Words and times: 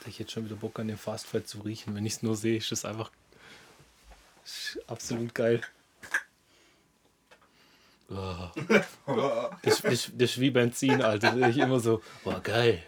Alter, 0.00 0.08
ich 0.08 0.18
hätte 0.18 0.32
schon 0.32 0.46
wieder 0.46 0.56
Bock 0.56 0.78
an 0.78 0.88
dem 0.88 0.96
Fastfood 0.96 1.46
zu 1.46 1.60
riechen. 1.60 1.94
Wenn 1.94 2.06
ich 2.06 2.14
es 2.14 2.22
nur 2.22 2.34
sehe, 2.34 2.56
ist 2.56 2.72
das 2.72 2.86
einfach 2.86 3.10
ist 4.44 4.78
absolut 4.86 5.34
geil. 5.34 5.60
Oh. 8.08 8.48
Das, 9.62 9.82
das, 9.82 10.10
das 10.12 10.30
ist 10.30 10.40
wie 10.40 10.50
Benzin, 10.50 11.02
Alter. 11.02 11.48
Ich 11.48 11.58
immer 11.58 11.78
so, 11.78 12.02
boah, 12.24 12.40
geil. 12.42 12.82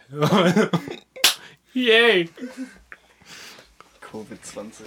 Yay! 1.75 2.29
Covid-20. 4.11 4.83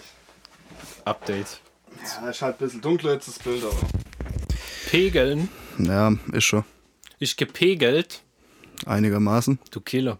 Update. 1.05 1.61
Ja, 2.03 2.29
ist 2.29 2.41
halt 2.41 2.55
ein 2.55 2.65
bisschen 2.65 2.81
dunkler 2.81 3.13
jetzt 3.13 3.27
das 3.27 3.39
Bild, 3.39 3.63
aber. 3.63 3.77
Pegeln 4.87 5.47
Ja, 5.77 6.11
ist 6.33 6.43
schon. 6.43 6.65
ist 7.19 7.37
gepegelt. 7.37 8.21
Einigermaßen. 8.85 9.59
Du 9.71 9.79
Killer. 9.79 10.19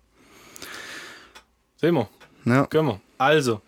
Sehen 1.86 1.94
wir. 1.94 2.10
Ja. 2.46 2.66
Können 2.66 2.88
wir. 2.88 3.02
Also, 3.20 3.62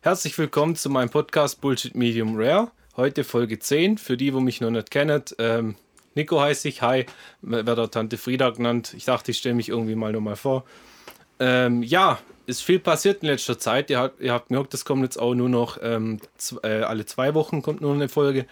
herzlich 0.00 0.36
willkommen 0.36 0.74
zu 0.74 0.90
meinem 0.90 1.08
Podcast 1.08 1.60
Bullshit 1.60 1.94
Medium 1.94 2.34
Rare. 2.36 2.72
Heute 2.96 3.22
Folge 3.22 3.60
10. 3.60 3.96
Für 3.98 4.16
die, 4.16 4.34
wo 4.34 4.40
mich 4.40 4.60
noch 4.60 4.72
nicht 4.72 4.90
kennen, 4.90 5.22
ähm, 5.38 5.76
Nico 6.16 6.40
heiße 6.40 6.66
ich. 6.66 6.82
Hi, 6.82 7.06
werde 7.42 7.88
Tante 7.88 8.18
Frieda 8.18 8.50
genannt. 8.50 8.92
Ich 8.96 9.04
dachte, 9.04 9.30
ich 9.30 9.38
stelle 9.38 9.54
mich 9.54 9.68
irgendwie 9.68 9.94
mal 9.94 10.10
nochmal 10.10 10.34
vor. 10.34 10.64
Ähm, 11.38 11.84
ja, 11.84 12.18
ist 12.46 12.60
viel 12.60 12.80
passiert 12.80 13.22
in 13.22 13.28
letzter 13.28 13.56
Zeit. 13.56 13.88
Ihr 13.88 14.00
habt, 14.00 14.20
ihr 14.20 14.32
habt 14.32 14.48
gemerkt, 14.48 14.74
das 14.74 14.84
kommt 14.84 15.04
jetzt 15.04 15.20
auch 15.20 15.34
nur 15.36 15.48
noch 15.48 15.78
ähm, 15.80 16.18
äh, 16.64 16.80
alle 16.80 17.06
zwei 17.06 17.34
Wochen 17.34 17.62
kommt 17.62 17.80
nur 17.80 17.94
eine 17.94 18.08
Folge, 18.08 18.46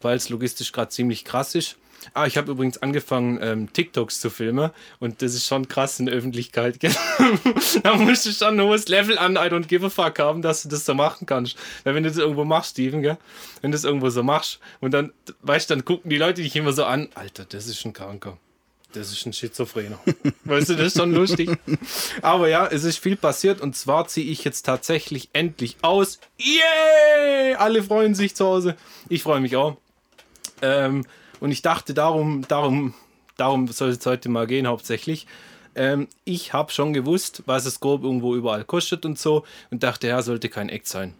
weil 0.00 0.16
es 0.16 0.30
logistisch 0.30 0.72
gerade 0.72 0.88
ziemlich 0.88 1.24
krass 1.24 1.54
ist. 1.54 1.76
Ah, 2.14 2.26
ich 2.26 2.36
habe 2.36 2.52
übrigens 2.52 2.78
angefangen, 2.78 3.38
ähm, 3.42 3.72
TikToks 3.72 4.20
zu 4.20 4.30
filmen 4.30 4.70
und 4.98 5.22
das 5.22 5.34
ist 5.34 5.46
schon 5.46 5.68
krass 5.68 6.00
in 6.00 6.06
der 6.06 6.14
Öffentlichkeit. 6.14 6.78
da 7.82 7.96
musst 7.96 8.26
du 8.26 8.32
schon 8.32 8.58
ein 8.58 8.66
hohes 8.66 8.88
Level 8.88 9.18
an 9.18 9.34
I 9.36 9.48
don't 9.48 9.66
give 9.66 9.84
a 9.86 9.90
fuck 9.90 10.18
haben, 10.18 10.42
dass 10.42 10.62
du 10.62 10.68
das 10.68 10.84
so 10.84 10.94
machen 10.94 11.26
kannst. 11.26 11.56
Weil 11.84 11.94
wenn 11.94 12.02
du 12.02 12.08
das 12.08 12.18
irgendwo 12.18 12.44
machst, 12.44 12.72
Steven, 12.72 13.02
gell? 13.02 13.18
wenn 13.60 13.70
du 13.70 13.76
das 13.76 13.84
irgendwo 13.84 14.10
so 14.10 14.22
machst 14.22 14.60
und 14.80 14.92
dann, 14.92 15.12
weißt 15.42 15.70
du, 15.70 15.74
dann 15.74 15.84
gucken 15.84 16.10
die 16.10 16.16
Leute 16.16 16.42
dich 16.42 16.56
immer 16.56 16.72
so 16.72 16.84
an, 16.84 17.08
Alter, 17.14 17.44
das 17.44 17.66
ist 17.66 17.84
ein 17.84 17.92
Kranker. 17.92 18.38
Das 18.92 19.12
ist 19.12 19.26
ein 19.26 19.34
Schizophrener. 19.34 19.98
Weißt 20.44 20.70
du, 20.70 20.74
das 20.74 20.88
ist 20.88 20.96
schon 20.96 21.12
lustig. 21.12 21.50
Aber 22.22 22.48
ja, 22.48 22.66
es 22.66 22.84
ist 22.84 22.98
viel 22.98 23.16
passiert 23.16 23.60
und 23.60 23.76
zwar 23.76 24.08
ziehe 24.08 24.30
ich 24.30 24.44
jetzt 24.44 24.62
tatsächlich 24.62 25.28
endlich 25.34 25.76
aus. 25.82 26.18
Yay! 26.38 27.54
Alle 27.54 27.82
freuen 27.82 28.14
sich 28.14 28.34
zu 28.34 28.46
Hause. 28.46 28.76
Ich 29.10 29.22
freue 29.22 29.40
mich 29.40 29.56
auch. 29.56 29.76
Ähm, 30.62 31.04
und 31.40 31.50
ich 31.50 31.62
dachte, 31.62 31.94
darum, 31.94 32.46
darum, 32.48 32.94
darum 33.36 33.68
soll 33.68 33.90
es 33.90 34.04
heute 34.06 34.28
mal 34.28 34.46
gehen, 34.46 34.66
hauptsächlich. 34.66 35.26
Ähm, 35.74 36.08
ich 36.24 36.52
habe 36.52 36.72
schon 36.72 36.92
gewusst, 36.92 37.42
was 37.46 37.66
es 37.66 37.80
grob 37.80 38.02
irgendwo 38.02 38.34
überall 38.34 38.64
kostet 38.64 39.04
und 39.04 39.18
so 39.18 39.44
und 39.70 39.82
dachte, 39.82 40.08
ja, 40.08 40.22
sollte 40.22 40.48
kein 40.48 40.68
Act 40.68 40.86
sein. 40.86 41.14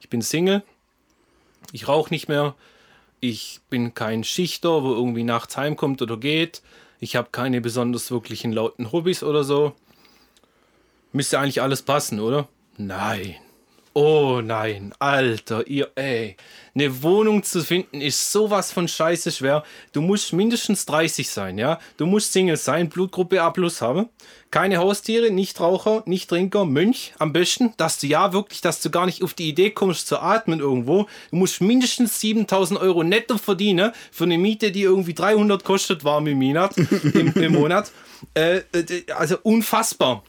Ich 0.00 0.08
bin 0.08 0.22
Single, 0.22 0.62
ich 1.72 1.88
rauche 1.88 2.10
nicht 2.10 2.28
mehr, 2.28 2.54
ich 3.20 3.60
bin 3.68 3.94
kein 3.94 4.24
Schichter, 4.24 4.82
wo 4.82 4.92
irgendwie 4.92 5.24
nachts 5.24 5.56
heimkommt 5.56 6.00
oder 6.02 6.16
geht. 6.16 6.62
Ich 7.00 7.16
habe 7.16 7.28
keine 7.32 7.60
besonders 7.60 8.10
wirklichen 8.10 8.52
lauten 8.52 8.92
Hobbys 8.92 9.22
oder 9.22 9.44
so. 9.44 9.74
Müsste 11.12 11.38
eigentlich 11.38 11.60
alles 11.60 11.82
passen, 11.82 12.20
oder? 12.20 12.48
Nein. 12.76 13.36
Oh 13.92 14.40
nein, 14.40 14.92
Alter, 15.00 15.66
ihr, 15.66 15.90
ey. 15.96 16.36
Eine 16.76 17.02
Wohnung 17.02 17.42
zu 17.42 17.60
finden 17.60 18.00
ist 18.00 18.30
sowas 18.30 18.70
von 18.70 18.86
scheiße 18.86 19.32
schwer. 19.32 19.64
Du 19.92 20.00
musst 20.00 20.32
mindestens 20.32 20.86
30 20.86 21.28
sein, 21.28 21.58
ja? 21.58 21.80
Du 21.96 22.06
musst 22.06 22.32
Single 22.32 22.56
sein, 22.56 22.88
Blutgruppe 22.88 23.42
A 23.42 23.50
plus 23.50 23.82
haben. 23.82 24.08
Keine 24.52 24.76
Haustiere, 24.78 25.32
nicht 25.32 25.58
Raucher, 25.58 26.04
nicht 26.06 26.30
Trinker, 26.30 26.66
Mönch 26.66 27.14
am 27.18 27.32
besten, 27.32 27.74
dass 27.78 27.98
du 27.98 28.06
ja 28.06 28.32
wirklich, 28.32 28.60
dass 28.60 28.80
du 28.80 28.90
gar 28.90 29.06
nicht 29.06 29.24
auf 29.24 29.34
die 29.34 29.48
Idee 29.48 29.70
kommst 29.70 30.06
zu 30.06 30.20
atmen 30.20 30.60
irgendwo. 30.60 31.08
Du 31.32 31.36
musst 31.36 31.60
mindestens 31.60 32.20
7000 32.20 32.80
Euro 32.80 33.02
netto 33.02 33.38
verdienen 33.38 33.90
für 34.12 34.24
eine 34.24 34.38
Miete, 34.38 34.70
die 34.70 34.82
irgendwie 34.82 35.14
300 35.14 35.64
kostet, 35.64 36.04
warm 36.04 36.28
im 36.28 36.38
Monat. 36.38 36.76
Im 36.76 37.52
Monat. 37.52 37.90
Äh, 38.34 38.58
äh, 38.72 39.10
also 39.16 39.36
unfassbar 39.42 40.22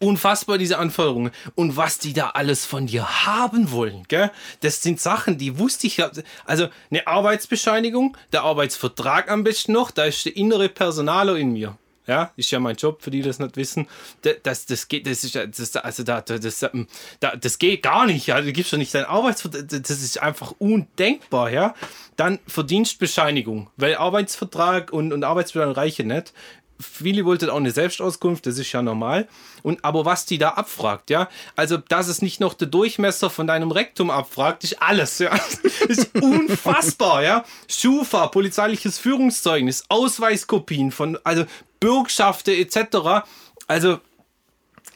unfassbar, 0.00 0.58
diese 0.58 0.78
Anforderungen. 0.78 1.32
Und 1.54 1.76
was 1.76 1.98
die 1.98 2.12
da 2.12 2.30
alles 2.30 2.64
von 2.64 2.86
dir 2.86 3.26
haben 3.26 3.70
wollen, 3.72 4.04
gell? 4.08 4.30
Das 4.60 4.82
sind 4.82 5.00
Sachen, 5.00 5.38
die 5.38 5.58
wusste 5.58 5.86
ich 5.86 5.96
ja. 5.98 6.10
Also 6.44 6.68
eine 6.90 7.06
Arbeitsbescheinigung, 7.06 8.16
der 8.32 8.42
Arbeitsvertrag 8.42 9.30
am 9.30 9.44
besten 9.44 9.72
noch, 9.72 9.90
da 9.90 10.04
ist 10.04 10.24
der 10.24 10.36
innere 10.36 10.68
Personaler 10.68 11.36
in 11.36 11.52
mir. 11.52 11.76
Ja, 12.06 12.32
ist 12.36 12.50
ja 12.50 12.58
mein 12.58 12.76
Job, 12.76 13.02
für 13.02 13.10
die 13.10 13.20
das 13.20 13.38
nicht 13.38 13.56
wissen. 13.58 13.86
Da- 14.22 14.30
Das, 14.42 14.64
das 14.64 14.88
geht, 14.88 15.06
das 15.06 15.24
ist, 15.24 15.34
ja- 15.34 15.46
das, 15.46 15.76
also 15.76 16.02
da, 16.04 16.22
da- 16.22 16.38
das, 16.38 16.62
ähm, 16.62 16.86
da, 17.20 17.36
das 17.36 17.58
geht 17.58 17.82
gar 17.82 18.06
nicht, 18.06 18.26
ja. 18.28 18.40
Du 18.40 18.50
gibst 18.50 18.72
doch 18.72 18.78
nicht 18.78 18.94
deinen 18.94 19.04
Arbeitsvertrag, 19.04 19.68
das 19.68 19.90
ist 19.90 20.22
einfach 20.22 20.54
undenkbar, 20.58 21.50
ja. 21.50 21.74
Dann 22.16 22.38
Verdienstbescheinigung, 22.46 23.68
weil 23.76 23.96
Arbeitsvertrag 23.96 24.90
und, 24.90 25.12
und 25.12 25.22
Arbeitsbescheinigung 25.22 25.74
reichen 25.76 26.06
nicht 26.08 26.32
viele 26.80 27.24
wollten 27.24 27.50
auch 27.50 27.56
eine 27.56 27.70
Selbstauskunft, 27.70 28.46
das 28.46 28.58
ist 28.58 28.72
ja 28.72 28.82
normal. 28.82 29.28
Und 29.62 29.84
aber 29.84 30.04
was 30.04 30.26
die 30.26 30.38
da 30.38 30.50
abfragt, 30.50 31.10
ja, 31.10 31.28
also 31.56 31.76
dass 31.76 32.08
es 32.08 32.22
nicht 32.22 32.40
noch 32.40 32.54
der 32.54 32.68
Durchmesser 32.68 33.30
von 33.30 33.46
deinem 33.46 33.70
Rektum 33.70 34.10
abfragt, 34.10 34.64
ist 34.64 34.80
alles, 34.80 35.18
ja, 35.18 35.38
ist 35.88 36.14
unfassbar, 36.14 37.22
ja. 37.22 37.44
Schufa, 37.68 38.28
polizeiliches 38.28 38.98
Führungszeugnis, 38.98 39.84
Ausweiskopien 39.88 40.92
von, 40.92 41.18
also 41.24 41.44
Bürgschaften 41.80 42.54
etc. 42.54 43.26
Also 43.66 44.00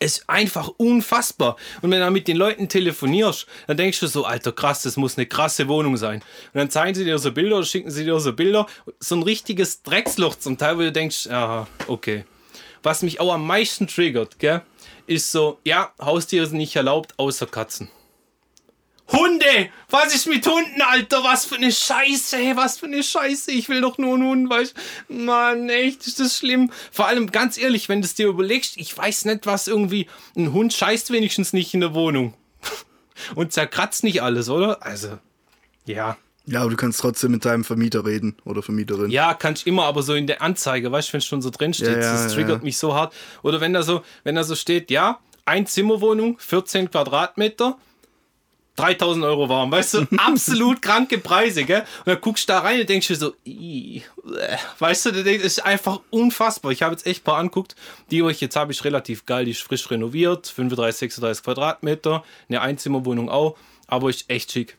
ist 0.02 0.28
einfach 0.28 0.68
unfassbar. 0.76 1.56
Und 1.80 1.90
wenn 1.90 2.00
du 2.00 2.10
mit 2.10 2.28
den 2.28 2.36
Leuten 2.36 2.68
telefonierst, 2.68 3.46
dann 3.66 3.76
denkst 3.76 4.00
du 4.00 4.06
so, 4.06 4.24
Alter, 4.24 4.52
krass, 4.52 4.82
das 4.82 4.96
muss 4.96 5.16
eine 5.16 5.26
krasse 5.26 5.68
Wohnung 5.68 5.96
sein. 5.96 6.22
Und 6.52 6.58
dann 6.58 6.70
zeigen 6.70 6.94
sie 6.94 7.04
dir 7.04 7.18
so 7.18 7.32
Bilder 7.32 7.62
schicken 7.64 7.90
sie 7.90 8.04
dir 8.04 8.18
so 8.20 8.32
Bilder, 8.32 8.66
so 8.98 9.16
ein 9.16 9.22
richtiges 9.22 9.82
Drecksloch 9.82 10.36
zum 10.36 10.58
Teil, 10.58 10.76
wo 10.76 10.82
du 10.82 10.92
denkst, 10.92 11.26
ja, 11.26 11.66
okay. 11.86 12.24
Was 12.82 13.02
mich 13.02 13.20
auch 13.20 13.32
am 13.32 13.46
meisten 13.46 13.86
triggert, 13.86 14.38
gell, 14.38 14.62
ist 15.06 15.30
so, 15.30 15.58
ja, 15.64 15.92
Haustiere 16.00 16.46
sind 16.46 16.58
nicht 16.58 16.74
erlaubt, 16.74 17.14
außer 17.16 17.46
Katzen. 17.46 17.88
Hunde! 19.12 19.68
Was 19.90 20.14
ist 20.14 20.26
mit 20.26 20.46
Hunden, 20.46 20.80
Alter? 20.80 21.22
Was 21.22 21.44
für 21.44 21.56
eine 21.56 21.70
Scheiße, 21.70 22.36
ey, 22.36 22.56
was 22.56 22.78
für 22.78 22.86
eine 22.86 23.02
Scheiße. 23.02 23.50
Ich 23.50 23.68
will 23.68 23.82
doch 23.82 23.98
nur 23.98 24.14
einen 24.14 24.24
Hund, 24.24 24.50
weißt 24.50 24.74
du? 25.08 25.14
Mann, 25.14 25.68
echt, 25.68 26.06
ist 26.06 26.18
das 26.18 26.38
schlimm. 26.38 26.70
Vor 26.90 27.06
allem, 27.06 27.30
ganz 27.30 27.58
ehrlich, 27.58 27.88
wenn 27.88 28.00
du 28.00 28.06
es 28.06 28.14
dir 28.14 28.28
überlegst, 28.28 28.76
ich 28.78 28.96
weiß 28.96 29.26
nicht, 29.26 29.44
was 29.46 29.68
irgendwie. 29.68 30.08
Ein 30.36 30.52
Hund 30.52 30.72
scheißt 30.72 31.10
wenigstens 31.12 31.52
nicht 31.52 31.74
in 31.74 31.80
der 31.80 31.94
Wohnung. 31.94 32.34
Und 33.34 33.52
zerkratzt 33.52 34.02
nicht 34.02 34.22
alles, 34.22 34.48
oder? 34.48 34.82
Also, 34.84 35.18
ja. 35.84 36.16
Ja, 36.46 36.62
aber 36.62 36.70
du 36.70 36.76
kannst 36.76 37.00
trotzdem 37.00 37.30
mit 37.30 37.44
deinem 37.44 37.64
Vermieter 37.64 38.04
reden 38.04 38.36
oder 38.44 38.62
Vermieterin. 38.62 39.10
Ja, 39.10 39.34
kannst 39.34 39.66
immer, 39.66 39.84
aber 39.84 40.02
so 40.02 40.14
in 40.14 40.26
der 40.26 40.42
Anzeige, 40.42 40.90
weißt 40.90 41.10
du, 41.10 41.12
wenn 41.12 41.18
es 41.18 41.26
schon 41.26 41.40
so 41.42 41.50
drin 41.50 41.72
steht, 41.72 41.88
Ja, 41.88 42.00
ja, 42.00 42.12
das 42.24 42.32
triggert 42.32 42.58
ja. 42.58 42.64
mich 42.64 42.78
so 42.78 42.94
hart. 42.94 43.14
Oder 43.42 43.60
wenn 43.60 43.72
da 43.72 43.82
so, 43.82 44.02
wenn 44.24 44.34
da 44.34 44.42
so 44.42 44.56
steht, 44.56 44.90
ja, 44.90 45.20
ein 45.44 45.66
Zimmerwohnung, 45.66 46.38
14 46.38 46.90
Quadratmeter, 46.90 47.78
3000 48.76 49.24
Euro 49.24 49.48
warm, 49.48 49.70
weißt 49.70 49.94
du, 49.94 50.06
absolut 50.16 50.80
kranke 50.80 51.18
Preise, 51.18 51.64
gell? 51.64 51.80
Und 51.80 52.06
dann 52.06 52.20
guckst 52.20 52.48
du 52.48 52.52
da 52.52 52.60
rein 52.60 52.80
und 52.80 52.88
denkst 52.88 53.08
dir 53.08 53.16
so, 53.16 53.34
"Ih, 53.44 54.02
bleh." 54.24 54.56
weißt 54.78 55.06
du, 55.06 55.10
das 55.12 55.26
ist 55.26 55.64
einfach 55.64 56.00
unfassbar. 56.10 56.72
Ich 56.72 56.82
habe 56.82 56.92
jetzt 56.92 57.06
echt 57.06 57.22
ein 57.22 57.24
paar 57.24 57.38
anguckt, 57.38 57.76
die, 58.10 58.20
ich 58.22 58.40
jetzt 58.40 58.56
habe, 58.56 58.72
ich 58.72 58.84
relativ 58.84 59.26
geil, 59.26 59.44
die 59.44 59.50
ist 59.50 59.62
frisch 59.62 59.90
renoviert, 59.90 60.46
35, 60.46 60.98
36 61.00 61.44
Quadratmeter, 61.44 62.24
eine 62.48 62.60
Einzimmerwohnung 62.62 63.28
auch, 63.28 63.56
aber 63.86 64.08
ist 64.08 64.28
echt 64.30 64.52
schick. 64.52 64.76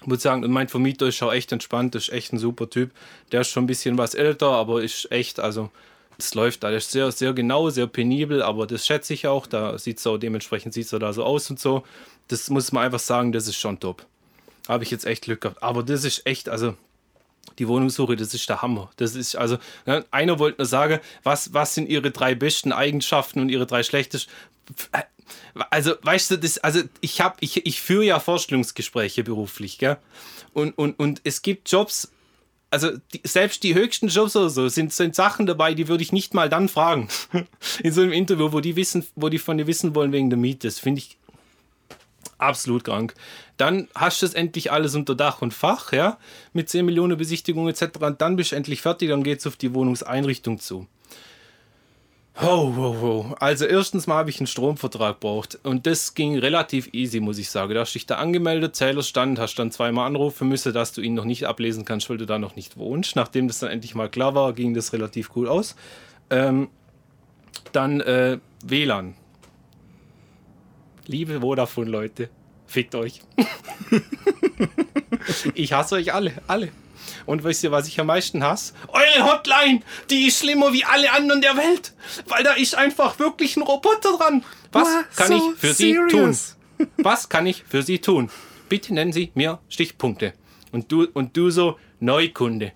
Ich 0.00 0.06
muss 0.06 0.22
sagen, 0.22 0.44
und 0.44 0.52
mein 0.52 0.68
Vermieter 0.68 1.08
ist 1.08 1.22
auch 1.22 1.32
echt 1.32 1.50
entspannt, 1.52 1.94
ist 1.96 2.10
echt 2.10 2.32
ein 2.32 2.38
super 2.38 2.70
Typ. 2.70 2.92
Der 3.32 3.40
ist 3.40 3.50
schon 3.50 3.64
ein 3.64 3.66
bisschen 3.66 3.98
was 3.98 4.14
älter, 4.14 4.50
aber 4.50 4.80
ist 4.82 5.10
echt, 5.10 5.40
also 5.40 5.70
es 6.18 6.34
läuft 6.34 6.64
alles 6.64 6.90
sehr, 6.90 7.10
sehr 7.12 7.32
genau, 7.32 7.70
sehr 7.70 7.86
penibel, 7.86 8.42
aber 8.42 8.66
das 8.66 8.86
schätze 8.86 9.14
ich 9.14 9.26
auch. 9.26 9.46
Da 9.46 9.78
sieht 9.78 9.98
es 9.98 10.06
auch 10.06 10.18
dementsprechend 10.18 10.74
sieht 10.74 10.92
er 10.92 10.98
da 10.98 11.12
so 11.12 11.24
aus 11.24 11.48
und 11.48 11.60
so. 11.60 11.84
Das 12.28 12.50
muss 12.50 12.72
man 12.72 12.84
einfach 12.84 13.00
sagen, 13.00 13.32
das 13.32 13.48
ist 13.48 13.56
schon 13.56 13.80
top. 13.80 14.06
Habe 14.68 14.84
ich 14.84 14.90
jetzt 14.90 15.06
echt 15.06 15.24
Glück 15.24 15.40
gehabt. 15.40 15.62
Aber 15.62 15.82
das 15.82 16.04
ist 16.04 16.26
echt, 16.26 16.48
also 16.48 16.74
die 17.58 17.68
Wohnungssuche, 17.68 18.16
das 18.16 18.34
ist 18.34 18.48
der 18.48 18.62
Hammer. 18.62 18.90
Das 18.96 19.14
ist 19.14 19.36
also, 19.36 19.58
ne, 19.86 20.04
einer 20.10 20.38
wollte 20.38 20.58
nur 20.58 20.66
sagen, 20.66 21.00
was, 21.22 21.54
was 21.54 21.74
sind 21.74 21.88
ihre 21.88 22.10
drei 22.10 22.34
besten 22.34 22.72
Eigenschaften 22.72 23.40
und 23.40 23.48
ihre 23.48 23.66
drei 23.66 23.82
schlechtesten. 23.82 24.30
Also, 25.70 25.94
weißt 26.02 26.32
du, 26.32 26.38
das, 26.38 26.58
also 26.58 26.82
ich 27.00 27.20
habe, 27.20 27.36
ich, 27.40 27.66
ich 27.66 27.80
führe 27.80 28.04
ja 28.04 28.20
Vorstellungsgespräche 28.20 29.24
beruflich, 29.24 29.78
gell? 29.78 29.98
Und, 30.52 30.76
und, 30.78 30.98
und 30.98 31.20
es 31.24 31.42
gibt 31.42 31.70
Jobs, 31.70 32.10
also 32.70 32.90
die, 33.12 33.20
selbst 33.24 33.62
die 33.62 33.74
höchsten 33.74 34.08
Jobs 34.08 34.36
oder 34.36 34.50
so 34.50 34.68
sind, 34.68 34.92
sind 34.92 35.14
Sachen 35.14 35.46
dabei, 35.46 35.74
die 35.74 35.88
würde 35.88 36.02
ich 36.02 36.12
nicht 36.12 36.34
mal 36.34 36.48
dann 36.48 36.68
fragen. 36.68 37.08
In 37.82 37.92
so 37.92 38.02
einem 38.02 38.12
Interview, 38.12 38.52
wo 38.52 38.60
die 38.60 38.76
wissen, 38.76 39.06
wo 39.16 39.28
die 39.28 39.38
von 39.38 39.58
dir 39.58 39.66
wissen 39.66 39.94
wollen 39.94 40.12
wegen 40.12 40.30
der 40.30 40.38
Miete. 40.38 40.68
Das 40.68 40.78
finde 40.78 41.00
ich 41.00 41.17
absolut 42.38 42.84
krank. 42.84 43.14
Dann 43.56 43.88
hast 43.94 44.22
du 44.22 44.26
es 44.26 44.34
endlich 44.34 44.72
alles 44.72 44.94
unter 44.94 45.14
Dach 45.14 45.42
und 45.42 45.52
Fach, 45.52 45.92
ja, 45.92 46.18
mit 46.52 46.68
10 46.68 46.86
Millionen 46.86 47.18
Besichtigungen 47.18 47.68
etc. 47.68 47.98
Und 48.00 48.20
dann 48.20 48.36
bist 48.36 48.52
du 48.52 48.56
endlich 48.56 48.82
fertig, 48.82 49.10
dann 49.10 49.24
geht 49.24 49.40
es 49.40 49.46
auf 49.46 49.56
die 49.56 49.74
Wohnungseinrichtung 49.74 50.58
zu. 50.58 50.86
Ho, 52.40 52.72
ho, 52.76 53.00
ho. 53.00 53.34
Also 53.40 53.64
erstens 53.64 54.06
mal 54.06 54.18
habe 54.18 54.30
ich 54.30 54.38
einen 54.38 54.46
Stromvertrag 54.46 55.18
braucht 55.18 55.58
und 55.64 55.88
das 55.88 56.14
ging 56.14 56.38
relativ 56.38 56.88
easy, 56.92 57.18
muss 57.18 57.36
ich 57.36 57.50
sagen. 57.50 57.74
Da 57.74 57.80
hast 57.80 57.94
dich 57.94 58.06
da 58.06 58.18
angemeldet, 58.18 58.76
Zählerstand, 58.76 59.40
hast 59.40 59.56
dann 59.56 59.72
zweimal 59.72 60.06
anrufen 60.06 60.48
müssen, 60.48 60.72
dass 60.72 60.92
du 60.92 61.00
ihn 61.00 61.14
noch 61.14 61.24
nicht 61.24 61.46
ablesen 61.46 61.84
kannst, 61.84 62.08
weil 62.08 62.16
du 62.16 62.26
da 62.26 62.38
noch 62.38 62.54
nicht 62.54 62.76
wohnst. 62.76 63.16
Nachdem 63.16 63.48
das 63.48 63.58
dann 63.58 63.70
endlich 63.70 63.96
mal 63.96 64.08
klar 64.08 64.36
war, 64.36 64.52
ging 64.52 64.72
das 64.72 64.92
relativ 64.92 65.30
cool 65.34 65.48
aus. 65.48 65.74
Ähm, 66.30 66.68
dann 67.72 68.00
äh, 68.02 68.38
WLAN. 68.64 69.14
Liebe 71.08 71.40
Vodafone-Leute, 71.40 72.28
fickt 72.66 72.94
euch. 72.94 73.22
ich 75.54 75.72
hasse 75.72 75.94
euch 75.94 76.12
alle, 76.12 76.34
alle. 76.46 76.68
Und 77.24 77.44
wisst 77.44 77.64
ihr, 77.64 77.72
was 77.72 77.88
ich 77.88 77.98
am 77.98 78.08
meisten 78.08 78.44
hasse? 78.44 78.74
Eure 78.88 79.24
Hotline! 79.32 79.80
Die 80.10 80.26
ist 80.26 80.40
schlimmer 80.40 80.74
wie 80.74 80.84
alle 80.84 81.10
anderen 81.12 81.40
der 81.40 81.56
Welt! 81.56 81.94
Weil 82.26 82.44
da 82.44 82.52
ist 82.52 82.74
einfach 82.74 83.18
wirklich 83.18 83.56
ein 83.56 83.62
Roboter 83.62 84.18
dran! 84.18 84.44
Was 84.70 84.86
Wow, 84.86 85.04
kann 85.16 85.28
so 85.28 85.52
ich 85.54 85.58
für 85.58 85.72
serious. 85.72 86.56
Sie 86.78 86.84
tun? 86.84 86.92
Was 86.98 87.30
kann 87.30 87.46
ich 87.46 87.64
für 87.66 87.82
Sie 87.82 88.00
tun? 88.00 88.30
Bitte 88.68 88.92
nennen 88.92 89.14
Sie 89.14 89.30
mir 89.34 89.60
Stichpunkte. 89.70 90.34
Und 90.72 90.92
du, 90.92 91.06
und 91.14 91.34
du 91.38 91.48
so, 91.48 91.78
Neukunde. 92.00 92.72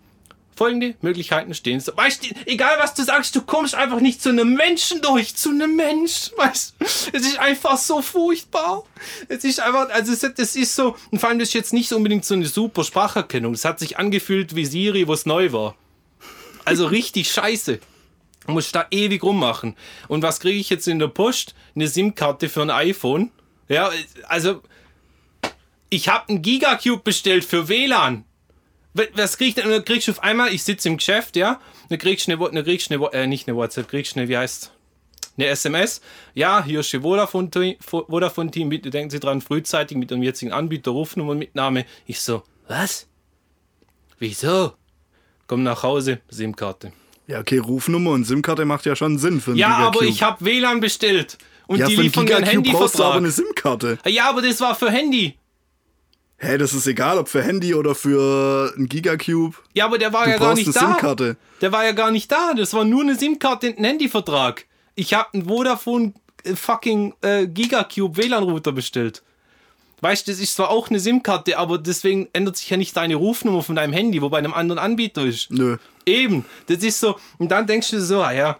Folgende 0.54 0.94
Möglichkeiten 1.00 1.54
stehen. 1.54 1.81
So, 1.81 1.96
weißt 1.96 2.25
du, 2.25 2.28
egal 2.46 2.76
was 2.78 2.94
du 2.94 3.02
sagst, 3.02 3.34
du 3.34 3.40
kommst 3.43 3.75
einfach 3.75 4.00
nicht 4.00 4.22
zu 4.22 4.28
einem 4.28 4.54
Menschen 4.54 5.00
durch. 5.00 5.34
Zu 5.34 5.50
einem 5.50 5.76
Mensch. 5.76 6.31
Weißt 6.37 6.75
es 6.81 7.26
ist 7.26 7.38
einfach 7.38 7.78
so 7.78 8.02
furchtbar. 8.02 8.84
Es 9.28 9.44
ist 9.44 9.60
einfach, 9.60 9.88
also 9.90 10.12
es, 10.12 10.22
es 10.22 10.56
ist 10.56 10.75
so, 10.75 10.96
und 11.10 11.19
vor 11.19 11.31
allem 11.31 11.38
das 11.38 11.49
ist 11.49 11.54
jetzt 11.54 11.72
nicht 11.72 11.93
unbedingt 11.93 12.25
so 12.25 12.34
eine 12.34 12.46
super 12.46 12.84
Spracherkennung. 12.84 13.54
Es 13.54 13.64
hat 13.64 13.78
sich 13.78 13.99
angefühlt 13.99 14.54
wie 14.54 14.66
Siri, 14.66 15.08
wo 15.08 15.14
es 15.14 15.26
neu 15.26 15.52
war. 15.52 15.75
Also 16.64 16.87
richtig 16.87 17.31
scheiße. 17.32 17.81
Muss 18.46 18.72
da 18.72 18.87
ewig 18.90 19.22
rummachen. 19.22 19.76
Und 20.08 20.22
was 20.22 20.40
kriege 20.40 20.58
ich 20.58 20.69
jetzt 20.69 20.88
in 20.88 20.98
der 20.98 21.08
Post? 21.08 21.55
Eine 21.75 21.88
SIM-Karte 21.88 22.48
für 22.48 22.62
ein 22.62 22.70
iPhone. 22.70 23.31
Ja, 23.69 23.90
also 24.28 24.62
ich 25.88 26.08
habe 26.08 26.28
einen 26.28 26.43
Gigacube 26.43 27.02
bestellt 27.02 27.44
für 27.44 27.69
WLAN. 27.69 28.25
Was 28.94 29.38
krieg 29.38 29.48
ich 29.48 29.54
denn? 29.54 29.64
Und 29.66 29.70
dann 29.72 29.84
kriegst 29.84 30.08
du 30.08 30.12
auf 30.12 30.22
einmal, 30.22 30.52
ich 30.52 30.62
sitze 30.62 30.88
im 30.88 30.98
Geschäft, 30.98 31.36
ja, 31.36 31.60
dann 31.88 31.98
kriegst 31.98 32.26
du 32.28 32.32
eine, 32.32 32.50
dann 32.52 32.64
kriegst 32.64 32.90
du 32.90 32.94
eine 32.94 33.12
äh, 33.14 33.26
nicht 33.26 33.48
eine 33.48 33.56
WhatsApp, 33.56 33.88
kriegst 33.88 34.14
du 34.14 34.20
eine, 34.20 34.28
wie 34.28 34.36
heißt 34.36 34.70
eine 35.38 35.46
SMS. 35.46 36.02
Ja, 36.34 36.62
hier 36.62 36.80
ist 36.80 36.92
die 36.92 37.00
Vodafone-Team, 37.00 37.76
Vodafone-Team, 37.80 38.68
bitte 38.68 38.90
denken 38.90 39.10
Sie 39.10 39.18
dran, 39.20 39.40
frühzeitig 39.40 39.96
mit 39.96 40.10
Ihrem 40.10 40.22
jetzigen 40.22 40.52
Anbieter 40.52 40.90
Rufnummer 40.90 41.34
Mitnahme. 41.34 41.86
Ich 42.06 42.20
so, 42.20 42.42
was? 42.68 43.06
Wieso? 44.18 44.74
Komm 45.46 45.62
nach 45.62 45.82
Hause, 45.82 46.20
SIM-Karte. 46.28 46.92
Ja, 47.26 47.40
okay, 47.40 47.58
Rufnummer 47.58 48.10
und 48.10 48.24
SIM-Karte 48.24 48.64
macht 48.64 48.84
ja 48.84 48.94
schon 48.94 49.18
Sinn 49.18 49.40
für 49.40 49.52
einen 49.52 49.58
Ja, 49.58 49.68
Gigacube. 49.78 49.98
aber 49.98 50.06
ich 50.06 50.22
habe 50.22 50.44
WLAN 50.44 50.80
bestellt. 50.80 51.38
Und 51.66 51.78
ja, 51.78 51.86
die 51.86 51.96
liefern 51.96 52.30
einen 52.30 52.44
Gigacube 52.62 52.70
brauchst 52.78 52.98
du 52.98 53.04
aber 53.04 53.14
eine 53.14 53.28
Handyvertrag. 53.28 53.80
SIM-Karte. 53.80 53.98
Ja, 54.10 54.28
aber 54.28 54.42
das 54.42 54.60
war 54.60 54.74
für 54.74 54.90
Handy. 54.90 55.36
Hä, 56.44 56.58
das 56.58 56.72
ist 56.74 56.88
egal, 56.88 57.18
ob 57.18 57.28
für 57.28 57.40
Handy 57.40 57.72
oder 57.72 57.94
für 57.94 58.74
ein 58.76 58.88
Gigacube. 58.88 59.56
Ja, 59.74 59.84
aber 59.84 59.96
der 59.98 60.12
war 60.12 60.24
Du 60.24 60.30
ja 60.32 60.38
gar 60.38 60.54
nicht 60.54 60.66
eine 60.66 60.74
da. 60.74 60.80
SIM-Karte. 60.80 61.36
Der 61.60 61.70
war 61.70 61.84
ja 61.84 61.92
gar 61.92 62.10
nicht 62.10 62.32
da. 62.32 62.52
Das 62.54 62.74
war 62.74 62.84
nur 62.84 63.02
eine 63.02 63.14
SIM-Karte 63.14 63.68
und 63.70 63.78
ein 63.78 63.84
Handyvertrag. 63.84 64.66
Ich 64.96 65.14
habe 65.14 65.28
einen 65.34 65.46
Vodafone 65.46 66.14
äh, 66.42 66.56
fucking 66.56 67.14
äh, 67.20 67.46
Gigacube 67.46 68.16
WLAN-Router 68.16 68.72
bestellt. 68.72 69.22
Weißt 70.00 70.26
du, 70.26 70.32
das 70.32 70.40
ist 70.40 70.56
zwar 70.56 70.70
auch 70.70 70.90
eine 70.90 70.98
SIM-Karte, 70.98 71.56
aber 71.56 71.78
deswegen 71.78 72.28
ändert 72.32 72.56
sich 72.56 72.68
ja 72.68 72.76
nicht 72.76 72.96
deine 72.96 73.14
Rufnummer 73.14 73.62
von 73.62 73.76
deinem 73.76 73.92
Handy, 73.92 74.20
wo 74.20 74.28
bei 74.28 74.38
einem 74.38 74.52
anderen 74.52 74.80
Anbieter 74.80 75.22
ist. 75.24 75.48
Nö. 75.52 75.76
Eben, 76.04 76.44
das 76.66 76.78
ist 76.78 76.98
so. 76.98 77.16
Und 77.38 77.52
dann 77.52 77.68
denkst 77.68 77.90
du 77.90 78.00
so, 78.00 78.20
ah 78.20 78.32
ja, 78.32 78.58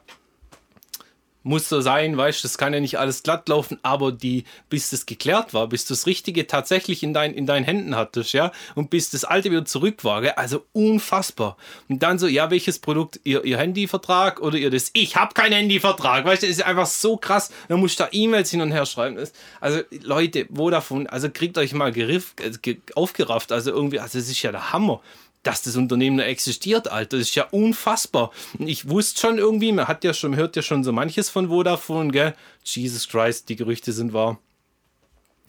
muss 1.43 1.69
so 1.69 1.81
sein, 1.81 2.17
weißt 2.17 2.43
du, 2.43 2.49
das 2.49 2.59
kann 2.59 2.73
ja 2.75 2.81
nicht 2.81 2.99
alles 2.99 3.23
glatt 3.23 3.49
laufen, 3.49 3.79
aber 3.83 4.13
die, 4.13 4.45
bis 4.69 4.91
das 4.91 5.07
geklärt 5.07 5.55
war, 5.55 5.67
bis 5.69 5.85
du 5.85 5.95
das 5.95 6.07
Richtige 6.07 6.47
tatsächlich 6.47 7.03
in, 7.03 7.13
dein, 7.15 7.35
in 7.35 7.47
deinen 7.47 7.65
Händen 7.65 7.97
hattest, 7.97 8.33
ja, 8.33 8.53
und 8.75 8.91
bis 8.91 9.11
das 9.11 9.25
Alte 9.25 9.51
wieder 9.51 9.65
zurück 9.65 10.05
war, 10.05 10.21
gell? 10.23 10.33
also 10.37 10.65
unfassbar. 10.73 11.57
Und 11.89 12.03
dann 12.03 12.19
so, 12.19 12.27
ja, 12.27 12.51
welches 12.51 12.79
Produkt, 12.79 13.21
ihr, 13.25 13.45
ihr 13.45 13.59
Handyvertrag 13.59 14.41
oder 14.41 14.57
ihr 14.59 14.71
das, 14.71 14.91
ich 14.93 15.17
habe 15.17 15.35
keinen 15.35 15.53
Handyvertrag, 15.55 16.25
weißt 16.25 16.43
du, 16.43 16.47
ist 16.47 16.63
einfach 16.63 16.87
so 16.87 17.17
krass, 17.17 17.51
dann 17.69 17.81
musst 17.81 17.99
du 17.99 18.05
da 18.05 18.09
E-Mails 18.13 18.51
hin 18.51 18.61
und 18.61 18.73
her 18.73 18.87
schreiben. 18.87 19.19
Also 19.61 19.81
Leute, 20.03 20.47
Vodafone, 20.53 21.11
also 21.11 21.29
kriegt 21.31 21.59
euch 21.59 21.73
mal 21.73 21.93
geriff, 21.93 22.35
äh, 22.41 22.51
ge- 22.63 22.79
aufgerafft, 22.95 23.53
also 23.53 23.71
irgendwie, 23.71 23.99
also 23.99 24.19
das 24.19 24.29
ist 24.29 24.43
ja 24.43 24.53
der 24.53 24.73
Hammer 24.73 25.01
dass 25.43 25.63
das 25.63 25.77
Unternehmen 25.77 26.17
noch 26.17 26.25
existiert, 26.25 26.89
Alter. 26.89 27.19
Das 27.19 27.29
ist 27.29 27.35
ja 27.35 27.47
unfassbar. 27.51 28.31
Ich 28.59 28.89
wusste 28.89 29.21
schon 29.21 29.39
irgendwie, 29.39 29.73
man 29.73 29.89
hat 29.89 30.05
ja 30.05 30.15
schon, 30.15 30.37
hört 30.37 30.57
ja 30.57 30.63
schon 30.63 30.85
so 30.85 30.93
manches 30.93 31.31
von 31.31 31.49
Vodafone, 31.49 32.11
gell? 32.11 32.35
Jesus 32.65 33.09
Christ, 33.09 33.49
die 33.49 33.57
Gerüchte 33.57 33.93
sind 33.93 34.13
wahr. 34.13 34.39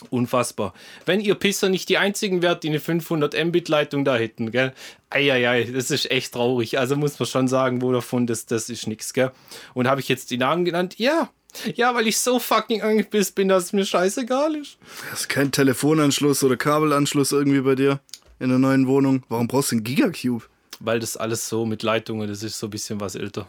Unfassbar. 0.10 0.74
Wenn 1.06 1.22
ihr 1.22 1.36
Pisser 1.36 1.70
nicht 1.70 1.88
die 1.88 1.98
einzigen 1.98 2.42
wärt, 2.42 2.64
die 2.64 2.70
eine 2.70 2.80
500 2.80 3.36
Mbit 3.46 3.70
Leitung 3.70 4.04
da 4.04 4.18
hätten, 4.18 4.52
gell? 4.52 4.74
Eieiei, 5.10 5.64
das 5.66 5.92
ist 5.92 6.10
echt 6.10 6.34
traurig. 6.34 6.80
Also 6.80 6.96
muss 6.96 7.20
man 7.20 7.28
schon 7.28 7.48
sagen, 7.48 7.82
Vodafone, 7.82 8.26
das, 8.26 8.46
das 8.48 8.70
ist 8.70 8.88
nix, 8.88 9.14
gell? 9.14 9.32
Und 9.74 9.88
habe 9.88 10.02
ich 10.02 10.10
jetzt 10.10 10.32
die 10.32 10.38
Namen 10.38 10.66
genannt? 10.66 10.96
Ja. 10.98 11.30
Ja, 11.76 11.94
weil 11.94 12.08
ich 12.08 12.18
so 12.18 12.40
fucking 12.40 12.82
angepisst 12.82 13.36
bin, 13.36 13.48
dass 13.48 13.66
es 13.66 13.74
mir 13.74 13.86
scheißegal 13.86 14.56
ist. 14.56 14.78
Hast 15.12 15.26
du 15.26 15.28
keinen 15.28 15.52
Telefonanschluss 15.52 16.44
oder 16.44 16.58
Kabelanschluss 16.58 17.32
irgendwie 17.32 17.62
bei 17.62 17.76
dir 17.76 18.00
in 18.40 18.50
der 18.50 18.60
neuen 18.60 18.88
Wohnung? 18.88 19.24
Warum 19.30 19.48
brauchst 19.48 19.72
du 19.72 19.76
einen 19.76 19.84
Gigacube? 19.84 20.44
Weil 20.80 21.00
das 21.00 21.16
alles 21.18 21.48
so 21.48 21.66
mit 21.66 21.84
Leitungen, 21.84 22.28
das 22.28 22.44
ist 22.44 22.60
so 22.60 22.68
ein 22.68 22.72
bisschen 22.72 23.00
was 23.00 23.16
älter. 23.16 23.48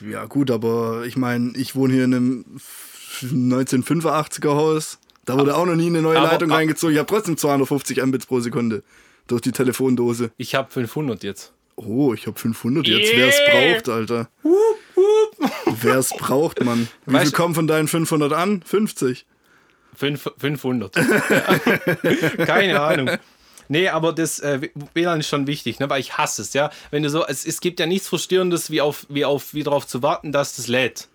Ja, 0.00 0.24
gut, 0.24 0.50
aber 0.50 1.04
ich 1.04 1.16
meine, 1.16 1.52
ich 1.56 1.74
wohne 1.76 1.92
hier 1.94 2.04
in 2.04 2.14
einem 2.14 2.44
1985er 3.22 4.54
Haus. 4.54 4.98
Da 5.26 5.38
wurde 5.38 5.54
auch 5.56 5.66
noch 5.66 5.76
nie 5.76 5.86
eine 5.86 6.00
neue 6.02 6.18
Aber- 6.18 6.28
Leitung 6.28 6.50
reingezogen. 6.50 6.94
Ich 6.94 6.98
habe 6.98 7.06
trotzdem 7.08 7.36
250 7.36 8.02
Mbits 8.04 8.26
pro 8.26 8.40
Sekunde 8.40 8.82
durch 9.26 9.42
die 9.42 9.52
Telefondose. 9.52 10.32
Ich 10.38 10.54
habe 10.54 10.70
500 10.70 11.22
jetzt. 11.22 11.52
Oh, 11.76 12.14
ich 12.14 12.26
habe 12.26 12.38
500 12.38 12.86
jetzt. 12.88 13.12
Yeah. 13.12 13.18
Wer 13.18 13.28
es 13.28 13.84
braucht, 13.84 13.88
Alter. 13.94 14.28
Wer 15.82 15.96
es 15.98 16.10
braucht, 16.10 16.64
Mann. 16.64 16.88
Wie 17.06 17.12
Weißt 17.12 17.26
viel 17.26 17.32
kommen 17.36 17.54
von 17.54 17.66
deinen 17.66 17.86
500 17.88 18.32
an? 18.32 18.62
50. 18.62 19.26
Fünf, 20.00 20.30
500. 20.38 20.94
Keine 22.46 22.80
Ahnung. 22.80 23.10
Nee, 23.68 23.88
aber 23.88 24.14
das 24.14 24.38
äh, 24.38 24.70
WLAN 24.94 25.20
ist 25.20 25.28
schon 25.28 25.46
wichtig, 25.46 25.78
ne? 25.78 25.90
weil 25.90 26.00
ich 26.00 26.16
hasse 26.16 26.40
es, 26.40 26.54
ja. 26.54 26.70
Wenn 26.90 27.02
du 27.02 27.10
so, 27.10 27.26
es, 27.26 27.44
es 27.44 27.60
gibt 27.60 27.78
ja 27.80 27.84
nichts 27.84 28.08
Frustrierendes, 28.08 28.70
wie 28.70 28.80
auf, 28.80 29.04
wie 29.10 29.26
auf, 29.26 29.52
wie 29.52 29.62
darauf 29.62 29.86
zu 29.86 30.02
warten, 30.02 30.32
dass 30.32 30.56
das 30.56 30.68
lädt. 30.68 31.08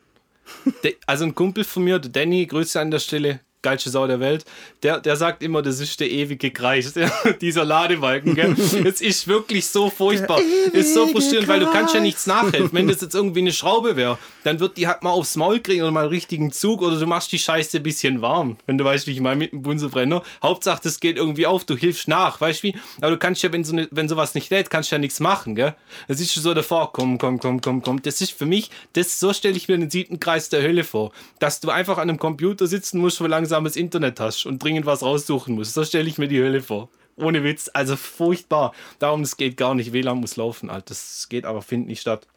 De, 0.84 0.96
also 1.08 1.26
ein 1.26 1.34
Kumpel 1.34 1.64
von 1.64 1.84
mir, 1.84 1.98
der 1.98 2.12
Danny, 2.12 2.46
Grüße 2.46 2.80
an 2.80 2.92
der 2.92 3.00
Stelle, 3.00 3.40
geilste 3.66 3.90
Sau 3.90 4.06
der 4.06 4.20
Welt, 4.20 4.46
der, 4.84 5.00
der 5.00 5.16
sagt 5.16 5.42
immer, 5.42 5.64
das 5.64 5.80
ist 5.80 6.00
der 6.00 6.12
ewige 6.12 6.52
Kreis, 6.52 6.94
dieser 7.42 7.66
Ladebalken, 7.66 8.36
gell. 8.36 8.56
Es 8.86 9.02
ist 9.02 9.28
wirklich 9.28 9.66
so 9.66 9.90
furchtbar. 9.90 10.40
ist 10.72 10.94
so 10.94 11.08
frustrierend, 11.08 11.48
weil 11.48 11.60
du 11.60 11.72
kannst 11.72 11.96
ja 11.96 12.00
nichts 12.00 12.28
nachhelfen. 12.28 12.70
Wenn 12.74 12.88
das 12.88 13.02
jetzt 13.02 13.16
irgendwie 13.16 13.40
eine 13.40 13.52
Schraube 13.52 13.96
wäre, 13.96 14.20
dann 14.44 14.60
wird 14.60 14.78
die 14.78 14.88
halt 14.88 15.02
mal 15.02 15.10
aufs 15.10 15.36
Maul 15.36 15.60
kriegen 15.60 15.82
oder 15.82 15.90
mal 15.90 16.02
einen 16.02 16.10
richtigen 16.10 16.52
Zug 16.52 16.84
oder 16.84 17.00
du 17.00 17.08
machst 17.08 17.32
die 17.32 17.40
Scheiße 17.40 17.78
ein 17.78 17.84
bisschen 17.84 18.22
warm, 18.22 18.58
wenn 18.68 18.78
du 18.78 18.86
weißt, 18.86 19.08
wie 19.08 19.14
ich 19.14 19.20
meine, 19.20 19.38
mit 19.38 19.52
dem 19.52 19.64
Bunsenbrenner. 19.64 20.22
Hauptsache, 20.44 20.82
das 20.84 21.00
geht 21.00 21.18
irgendwie 21.18 21.48
auf, 21.48 21.66
du 21.66 21.76
hilfst 21.76 22.08
nach, 22.08 22.40
weißt 22.40 22.62
du 22.62 22.68
wie? 22.68 22.76
Aber 23.02 23.12
du 23.12 23.18
kannst 23.18 23.42
ja, 23.42 23.52
wenn, 23.52 23.64
so 23.64 23.74
eine, 23.74 23.88
wenn 23.90 24.08
sowas 24.08 24.36
nicht 24.36 24.52
lädt, 24.52 24.70
kannst 24.70 24.92
du 24.92 24.96
ja 24.96 25.00
nichts 25.00 25.20
machen, 25.20 25.56
gell? 25.56 25.74
Das 26.08 26.20
ist 26.20 26.34
schon 26.34 26.44
so 26.44 26.54
davor, 26.54 26.94
komm, 26.94 27.18
komm, 27.18 27.40
komm, 27.40 27.62
komm, 27.62 27.82
komm. 27.82 28.02
Das 28.04 28.22
ist 28.22 28.32
für 28.32 28.46
mich, 28.46 28.70
das, 28.94 29.20
so 29.20 29.34
stelle 29.34 29.58
ich 29.58 29.68
mir 29.68 29.78
den 29.80 29.90
siebten 29.90 30.20
Kreis 30.20 30.50
der 30.50 30.62
Hölle 30.62 30.84
vor. 30.84 31.12
Dass 31.40 31.60
du 31.60 31.72
einfach 31.72 31.98
an 31.98 32.10
einem 32.10 32.20
Computer 32.20 32.68
sitzen 32.68 33.00
musst, 33.00 33.20
wo 33.22 33.26
langsames 33.56 33.78
Internet 33.78 34.20
hast 34.20 34.46
und 34.46 34.62
dringend 34.62 34.86
was 34.86 35.02
raussuchen 35.02 35.56
musst. 35.56 35.74
So 35.74 35.86
stelle 35.86 36.10
ich 36.10 36.18
mir 36.18 36.28
die 36.28 36.42
Hölle 36.42 36.62
vor. 36.62 36.90
Ohne 37.16 37.44
Witz, 37.46 37.70
also 37.74 37.96
furchtbar. 37.96 38.74
Darum, 39.00 39.22
das 39.22 39.38
geht 39.38 39.56
gar 39.56 39.74
nicht. 39.76 39.94
WLAN 39.94 40.18
muss 40.18 40.36
laufen, 40.36 40.70
Alter. 40.70 40.90
Das 40.90 41.28
geht 41.30 41.46
aber, 41.46 41.62
findet 41.62 41.88
nicht 41.88 42.02
statt. 42.02 42.28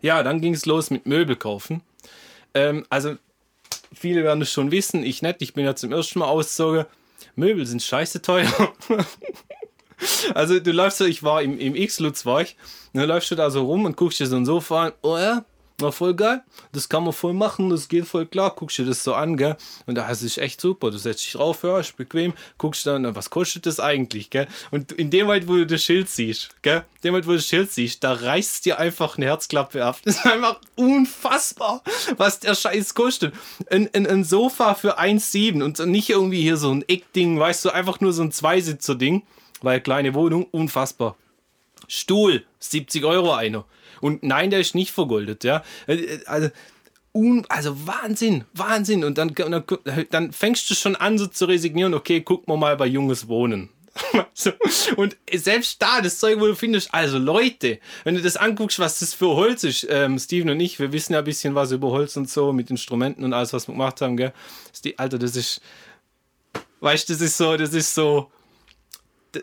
Ja, 0.00 0.22
dann 0.22 0.40
ging 0.40 0.54
es 0.54 0.66
los 0.66 0.90
mit 0.90 1.06
Möbel 1.06 1.34
kaufen. 1.34 1.82
Ähm, 2.54 2.86
also, 2.90 3.16
viele 3.92 4.22
werden 4.22 4.42
es 4.42 4.52
schon 4.52 4.70
wissen, 4.70 5.02
ich 5.02 5.22
nicht. 5.22 5.42
Ich 5.42 5.54
bin 5.54 5.64
ja 5.64 5.74
zum 5.74 5.90
ersten 5.90 6.20
Mal 6.20 6.26
ausgezogen. 6.26 6.86
Möbel 7.34 7.66
sind 7.66 7.82
scheiße 7.82 8.22
teuer. 8.22 8.72
also, 10.34 10.60
du 10.60 10.70
läufst 10.70 10.98
so, 10.98 11.04
ich 11.04 11.24
war 11.24 11.42
im, 11.42 11.58
im 11.58 11.74
X-Lutz, 11.74 12.24
war 12.24 12.42
ich. 12.42 12.56
Dann 12.92 13.08
läufst 13.08 13.32
du 13.32 13.34
da 13.34 13.50
so 13.50 13.64
rum 13.64 13.84
und 13.86 13.96
guckst 13.96 14.20
dir 14.20 14.26
so 14.26 14.36
ein 14.36 14.46
Sofa 14.46 14.84
an. 14.84 14.92
Oh 15.02 15.18
ja, 15.18 15.44
war 15.78 15.92
voll 15.92 16.14
geil. 16.14 16.42
Das 16.72 16.88
kann 16.88 17.04
man 17.04 17.12
voll 17.12 17.32
machen, 17.32 17.70
das 17.70 17.88
geht 17.88 18.06
voll 18.06 18.26
klar. 18.26 18.54
Guckst 18.54 18.78
dir 18.78 18.84
das 18.84 19.02
so 19.02 19.14
an, 19.14 19.36
gell? 19.36 19.56
Und 19.86 19.96
das 19.96 20.22
ist 20.22 20.38
echt 20.38 20.60
super. 20.60 20.90
Du 20.90 20.98
setzt 20.98 21.24
dich 21.24 21.32
drauf, 21.32 21.64
ist 21.64 21.96
bequem. 21.96 22.32
Guckst 22.58 22.86
dann, 22.86 23.14
was 23.16 23.30
kostet 23.30 23.66
das 23.66 23.80
eigentlich, 23.80 24.30
gell? 24.30 24.46
Und 24.70 24.92
in 24.92 25.10
dem 25.10 25.26
Moment, 25.26 25.48
wo 25.48 25.54
du 25.54 25.66
das 25.66 25.82
Schild 25.82 26.08
siehst, 26.08 26.50
gell? 26.62 26.84
In 26.96 27.00
dem 27.04 27.12
Moment, 27.12 27.26
wo 27.26 27.30
du 27.32 27.36
das 27.36 27.46
Schild 27.46 27.72
siehst, 27.72 28.04
da 28.04 28.12
reißt 28.12 28.64
dir 28.64 28.78
einfach 28.78 29.16
eine 29.16 29.26
Herzklappe 29.26 29.84
ab. 29.84 29.98
Das 30.04 30.16
ist 30.16 30.26
einfach 30.26 30.60
unfassbar, 30.76 31.82
was 32.16 32.40
der 32.40 32.54
Scheiß 32.54 32.94
kostet. 32.94 33.34
Ein, 33.70 33.90
ein, 33.92 34.06
ein 34.06 34.24
Sofa 34.24 34.74
für 34.74 34.98
1,7 34.98 35.62
und 35.62 35.78
nicht 35.86 36.10
irgendwie 36.10 36.42
hier 36.42 36.56
so 36.56 36.70
ein 36.70 36.84
Eckding, 36.88 37.38
weißt 37.38 37.64
du, 37.64 37.70
einfach 37.70 38.00
nur 38.00 38.12
so 38.12 38.22
ein 38.22 38.32
Zweisitzer-Ding, 38.32 39.22
weil 39.62 39.80
kleine 39.80 40.14
Wohnung, 40.14 40.46
unfassbar. 40.50 41.16
Stuhl, 41.88 42.44
70 42.58 43.04
Euro 43.04 43.32
einer. 43.32 43.64
Und 44.00 44.22
nein, 44.22 44.50
der 44.50 44.60
ist 44.60 44.74
nicht 44.74 44.92
vergoldet, 44.92 45.44
ja. 45.44 45.62
Äh, 45.86 46.18
Also, 46.26 46.50
un, 47.12 47.46
also 47.48 47.86
Wahnsinn, 47.86 48.44
Wahnsinn. 48.52 49.04
Und 49.04 49.18
dann, 49.18 49.34
dann, 49.34 49.64
dann 50.10 50.32
fängst 50.32 50.68
du 50.68 50.74
schon 50.74 50.96
an, 50.96 51.16
so 51.18 51.26
zu 51.26 51.46
resignieren, 51.46 51.94
okay, 51.94 52.20
gucken 52.20 52.52
wir 52.52 52.56
mal 52.56 52.76
bei 52.76 52.86
Junges 52.86 53.28
Wohnen. 53.28 53.70
So. 54.34 54.50
Und 54.96 55.16
selbst 55.32 55.80
da, 55.80 56.00
das 56.00 56.18
Zeug, 56.18 56.40
wo 56.40 56.46
du 56.46 56.56
findest, 56.56 56.92
also 56.92 57.18
Leute, 57.18 57.78
wenn 58.02 58.16
du 58.16 58.22
das 58.22 58.36
anguckst, 58.36 58.80
was 58.80 58.98
das 58.98 59.14
für 59.14 59.28
Holz 59.28 59.62
ist, 59.62 59.86
ähm, 59.88 60.18
Steven 60.18 60.50
und 60.50 60.58
ich, 60.60 60.80
wir 60.80 60.92
wissen 60.92 61.12
ja 61.12 61.20
ein 61.20 61.24
bisschen 61.24 61.54
was 61.54 61.70
über 61.70 61.90
Holz 61.90 62.16
und 62.16 62.28
so, 62.28 62.52
mit 62.52 62.70
Instrumenten 62.70 63.24
und 63.24 63.32
alles, 63.32 63.52
was 63.52 63.68
wir 63.68 63.72
gemacht 63.72 64.00
haben, 64.00 64.16
gell? 64.16 64.32
Alter, 64.96 65.18
das 65.18 65.36
ist, 65.36 65.60
weißt 66.80 67.08
du, 67.08 67.12
das 67.12 67.22
ist 67.22 67.36
so, 67.36 67.56
das 67.56 67.72
ist 67.72 67.94
so, 67.94 68.30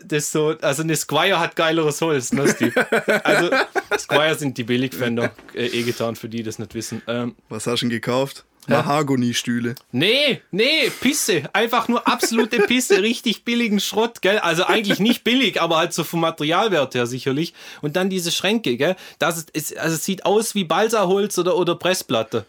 das 0.04 0.24
ist 0.24 0.32
so, 0.32 0.54
also 0.60 0.82
eine 0.82 0.96
Squire 0.96 1.40
hat 1.40 1.56
geileres 1.56 2.00
Holz, 2.00 2.32
ne, 2.32 2.48
Steve? 2.48 3.24
Also, 3.24 3.50
Squire 3.98 4.34
sind 4.36 4.58
die 4.58 4.64
Billigfender, 4.64 5.32
äh, 5.54 5.66
eh 5.66 5.82
getan, 5.82 6.16
für 6.16 6.28
die, 6.28 6.38
die 6.38 6.42
das 6.42 6.58
nicht 6.58 6.74
wissen. 6.74 7.02
Ähm, 7.06 7.36
Was 7.48 7.66
hast 7.66 7.80
du 7.80 7.86
denn 7.86 7.90
gekauft? 7.90 8.44
Mahagoni-Stühle. 8.68 9.74
Nee, 9.90 10.40
nee, 10.52 10.90
Pisse. 11.00 11.42
Einfach 11.52 11.88
nur 11.88 12.06
absolute 12.06 12.58
Pisse. 12.58 13.02
Richtig 13.02 13.44
billigen 13.44 13.80
Schrott, 13.80 14.22
gell? 14.22 14.38
Also 14.38 14.64
eigentlich 14.64 15.00
nicht 15.00 15.24
billig, 15.24 15.60
aber 15.60 15.78
halt 15.78 15.92
so 15.92 16.04
vom 16.04 16.20
Materialwert 16.20 16.94
her 16.94 17.06
sicherlich. 17.06 17.54
Und 17.80 17.96
dann 17.96 18.08
diese 18.08 18.30
Schränke, 18.30 18.76
gell? 18.76 18.94
Das 19.18 19.46
ist, 19.52 19.76
also 19.76 19.96
es 19.96 20.04
sieht 20.04 20.24
aus 20.24 20.54
wie 20.54 20.64
Balsaholz 20.64 21.38
oder, 21.38 21.56
oder 21.56 21.74
Pressplatte. 21.74 22.46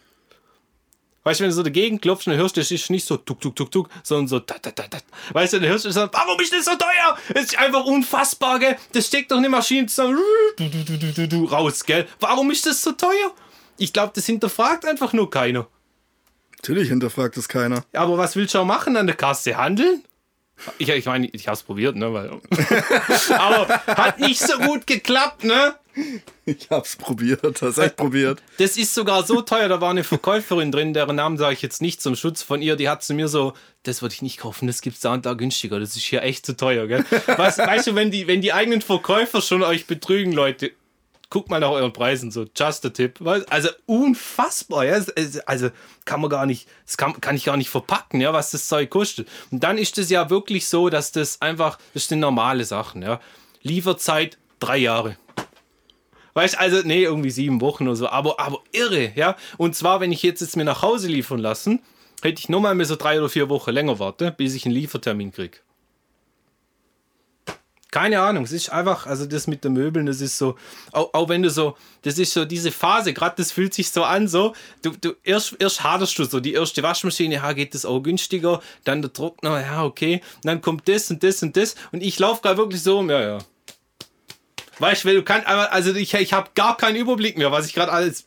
Weißt 1.24 1.40
du, 1.40 1.44
wenn 1.44 1.50
du 1.50 1.56
so 1.56 1.62
dagegen 1.62 2.00
klopfst, 2.00 2.26
dann 2.26 2.36
hörst 2.36 2.56
du, 2.56 2.60
das 2.60 2.70
ist 2.70 2.90
nicht 2.90 3.06
so 3.06 3.16
tuk, 3.16 3.40
tuk, 3.40 3.56
tuk, 3.56 3.70
tuk, 3.70 3.88
sondern 4.02 4.28
so 4.28 4.40
tat, 4.40 4.62
tat, 4.62 4.76
tat. 4.76 5.04
Weißt 5.32 5.54
du, 5.54 5.60
dann 5.60 5.70
hörst 5.70 5.86
du 5.86 5.90
so, 5.90 6.06
warum 6.12 6.38
ist 6.38 6.52
das 6.52 6.66
so 6.66 6.72
teuer? 6.72 7.18
Das 7.32 7.44
ist 7.44 7.58
einfach 7.58 7.84
unfassbar, 7.84 8.58
gell? 8.58 8.76
Das 8.92 9.06
steckt 9.06 9.30
doch 9.32 9.38
eine 9.38 9.48
Maschine 9.48 9.86
zusammen, 9.86 10.18
du, 10.58 10.68
du, 10.68 10.84
du, 10.84 11.12
du, 11.12 11.28
du, 11.28 11.44
raus, 11.46 11.84
gell? 11.84 12.06
Warum 12.20 12.50
ist 12.50 12.66
das 12.66 12.82
so 12.82 12.92
teuer? 12.92 13.32
Ich 13.78 13.92
glaube, 13.92 14.12
das 14.14 14.26
hinterfragt 14.26 14.84
einfach 14.84 15.14
nur 15.14 15.30
keiner. 15.30 15.66
Natürlich 16.56 16.90
hinterfragt 16.90 17.36
es 17.38 17.48
keiner. 17.48 17.84
Ja, 17.92 18.00
aber 18.02 18.18
was 18.18 18.36
willst 18.36 18.54
du 18.54 18.58
auch 18.58 18.64
machen 18.66 18.96
an 18.96 19.06
der 19.06 19.16
Kasse? 19.16 19.56
Handeln? 19.56 20.04
Ich, 20.78 20.88
ich 20.88 21.06
meine, 21.06 21.26
ich 21.28 21.46
habe 21.48 21.56
es 21.56 21.62
probiert, 21.62 21.96
ne? 21.96 22.12
Weil, 22.12 22.30
aber 23.38 23.68
hat 23.86 24.18
nicht 24.18 24.40
so 24.40 24.58
gut 24.58 24.86
geklappt, 24.86 25.44
ne? 25.44 25.74
Ich 26.46 26.68
hab's 26.70 26.96
probiert, 26.96 27.62
hast 27.62 27.78
echt 27.78 27.96
probiert. 27.96 28.42
Das 28.58 28.76
ist 28.76 28.94
sogar 28.94 29.24
so 29.24 29.40
teuer, 29.40 29.68
da 29.68 29.80
war 29.80 29.90
eine 29.90 30.04
Verkäuferin 30.04 30.70
drin, 30.70 30.92
deren 30.92 31.16
Namen 31.16 31.38
sage 31.38 31.54
ich 31.54 31.62
jetzt 31.62 31.80
nicht 31.80 32.02
zum 32.02 32.16
Schutz 32.16 32.42
von 32.42 32.60
ihr, 32.60 32.76
die 32.76 32.88
hat 32.88 33.02
zu 33.02 33.14
mir 33.14 33.28
so, 33.28 33.54
das 33.82 34.02
würde 34.02 34.14
ich 34.14 34.22
nicht 34.22 34.38
kaufen, 34.38 34.66
das 34.66 34.82
gibt's 34.82 35.00
da 35.00 35.14
und 35.14 35.24
da 35.24 35.32
günstiger, 35.32 35.80
das 35.80 35.96
ist 35.96 36.04
hier 36.04 36.22
echt 36.22 36.44
zu 36.44 36.56
teuer, 36.56 36.86
gell? 36.86 37.04
Was, 37.36 37.58
weißt 37.58 37.86
du, 37.88 37.94
wenn 37.94 38.10
die, 38.10 38.26
wenn 38.26 38.42
die 38.42 38.52
eigenen 38.52 38.82
Verkäufer 38.82 39.40
schon 39.40 39.62
euch 39.62 39.86
betrügen, 39.86 40.32
Leute, 40.32 40.72
guckt 41.30 41.50
mal 41.50 41.58
nach 41.60 41.70
euren 41.70 41.92
Preisen, 41.92 42.30
so 42.30 42.46
just 42.56 42.86
a 42.86 42.90
tip. 42.90 43.20
Also 43.48 43.68
unfassbar, 43.86 44.84
ja. 44.84 45.00
Also 45.46 45.70
kann 46.04 46.20
man 46.20 46.30
gar 46.30 46.46
nicht, 46.46 46.68
das 46.86 46.96
kann, 46.96 47.20
kann 47.20 47.34
ich 47.34 47.44
gar 47.44 47.56
nicht 47.56 47.70
verpacken, 47.70 48.20
ja, 48.20 48.32
was 48.32 48.52
das 48.52 48.68
Zeug 48.68 48.90
kostet. 48.90 49.28
Und 49.50 49.64
dann 49.64 49.78
ist 49.78 49.98
es 49.98 50.10
ja 50.10 50.30
wirklich 50.30 50.68
so, 50.68 50.90
dass 50.90 51.10
das 51.10 51.40
einfach, 51.40 51.78
das 51.92 52.06
sind 52.06 52.20
normale 52.20 52.64
Sachen, 52.64 53.02
ja. 53.02 53.20
Lieferzeit 53.62 54.38
drei 54.60 54.76
Jahre. 54.76 55.16
Weißt 56.34 56.58
also, 56.58 56.82
nee, 56.84 57.04
irgendwie 57.04 57.30
sieben 57.30 57.60
Wochen 57.60 57.86
oder 57.86 57.96
so, 57.96 58.08
aber, 58.08 58.38
aber 58.40 58.58
irre, 58.72 59.12
ja. 59.14 59.36
Und 59.56 59.76
zwar, 59.76 60.00
wenn 60.00 60.12
ich 60.12 60.22
jetzt, 60.22 60.40
jetzt 60.40 60.56
mir 60.56 60.64
nach 60.64 60.82
Hause 60.82 61.08
liefern 61.08 61.38
lassen, 61.38 61.80
hätte 62.22 62.40
ich 62.40 62.48
nochmal 62.48 62.74
mal 62.74 62.84
so 62.84 62.96
drei 62.96 63.18
oder 63.18 63.28
vier 63.28 63.48
Wochen 63.48 63.70
länger 63.70 63.98
warten, 63.98 64.34
bis 64.36 64.54
ich 64.54 64.66
einen 64.66 64.74
Liefertermin 64.74 65.32
kriege. 65.32 65.58
Keine 67.92 68.20
Ahnung, 68.20 68.42
es 68.42 68.50
ist 68.50 68.72
einfach, 68.72 69.06
also 69.06 69.24
das 69.24 69.46
mit 69.46 69.62
den 69.62 69.74
Möbeln, 69.74 70.06
das 70.06 70.20
ist 70.20 70.36
so, 70.36 70.56
auch, 70.90 71.14
auch 71.14 71.28
wenn 71.28 71.44
du 71.44 71.50
so, 71.50 71.76
das 72.02 72.18
ist 72.18 72.32
so 72.32 72.44
diese 72.44 72.72
Phase, 72.72 73.12
gerade 73.12 73.36
das 73.36 73.52
fühlt 73.52 73.72
sich 73.72 73.92
so 73.92 74.02
an, 74.02 74.26
so, 74.26 74.52
du, 74.82 74.90
du 75.00 75.14
erst, 75.22 75.54
erst 75.60 75.84
haderst 75.84 76.18
du 76.18 76.24
so, 76.24 76.40
die 76.40 76.54
erste 76.54 76.82
Waschmaschine, 76.82 77.36
ja, 77.36 77.52
geht 77.52 77.72
das 77.72 77.84
auch 77.84 78.00
günstiger, 78.00 78.60
dann 78.82 79.00
der 79.00 79.12
Trockner, 79.12 79.60
ja, 79.60 79.84
okay, 79.84 80.22
und 80.38 80.46
dann 80.46 80.60
kommt 80.60 80.88
das 80.88 81.08
und 81.08 81.22
das 81.22 81.40
und 81.44 81.56
das 81.56 81.76
und 81.92 82.02
ich 82.02 82.18
laufe 82.18 82.42
gerade 82.42 82.56
wirklich 82.56 82.82
so 82.82 83.00
ja, 83.08 83.20
ja. 83.20 83.38
Weißt 84.78 85.04
du, 85.04 85.14
du 85.14 85.22
kannst, 85.22 85.46
also 85.46 85.94
ich, 85.94 86.14
ich 86.14 86.32
habe 86.32 86.50
gar 86.54 86.76
keinen 86.76 86.96
Überblick 86.96 87.38
mehr, 87.38 87.52
was 87.52 87.66
ich 87.66 87.74
gerade 87.74 87.92
alles 87.92 88.26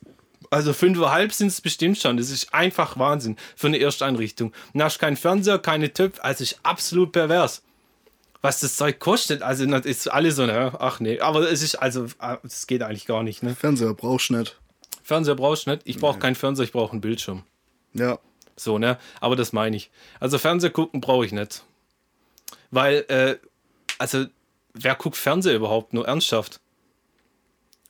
also 0.50 0.72
fünfeinhalb 0.72 1.32
sind 1.34 1.48
es 1.48 1.60
bestimmt 1.60 1.98
schon. 1.98 2.16
Das 2.16 2.30
ist 2.30 2.54
einfach 2.54 2.98
Wahnsinn 2.98 3.36
für 3.54 3.66
eine 3.66 3.78
Ersteinrichtung. 3.78 4.54
Du 4.72 4.82
hast 4.82 4.98
keinen 4.98 5.16
Fernseher, 5.16 5.58
keine 5.58 5.92
Töpfe, 5.92 6.24
also 6.24 6.42
ist 6.42 6.58
absolut 6.62 7.12
pervers 7.12 7.62
was 8.40 8.60
das 8.60 8.76
Zeug 8.76 8.98
kostet. 8.98 9.42
Also 9.42 9.66
das 9.66 9.86
ist 9.86 10.08
alles 10.08 10.36
so, 10.36 10.46
ne? 10.46 10.72
ach 10.78 11.00
nee, 11.00 11.20
aber 11.20 11.50
es 11.50 11.62
ist 11.62 11.76
also, 11.76 12.06
es 12.44 12.66
geht 12.66 12.82
eigentlich 12.82 13.06
gar 13.06 13.22
nicht. 13.22 13.42
Ne? 13.42 13.54
Fernseher 13.54 13.94
brauchst 13.94 14.30
du 14.30 14.36
nicht. 14.36 14.58
Fernseher 15.02 15.34
brauchst 15.34 15.66
du 15.66 15.70
nicht. 15.70 15.82
Ich 15.84 15.98
brauche 15.98 16.14
nee. 16.14 16.22
keinen 16.22 16.34
Fernseher, 16.34 16.64
ich 16.64 16.72
brauche 16.72 16.92
einen 16.92 17.00
Bildschirm. 17.00 17.42
Ja. 17.94 18.18
So, 18.56 18.78
ne? 18.78 18.98
Aber 19.20 19.36
das 19.36 19.52
meine 19.52 19.76
ich. 19.76 19.90
Also 20.20 20.38
Fernseher 20.38 20.70
gucken 20.70 21.00
brauche 21.00 21.24
ich 21.24 21.32
nicht. 21.32 21.64
Weil, 22.70 23.04
äh, 23.08 23.36
also, 23.98 24.26
wer 24.80 24.94
guckt 24.94 25.16
Fernseher 25.16 25.56
überhaupt 25.56 25.92
nur 25.92 26.06
ernsthaft? 26.06 26.60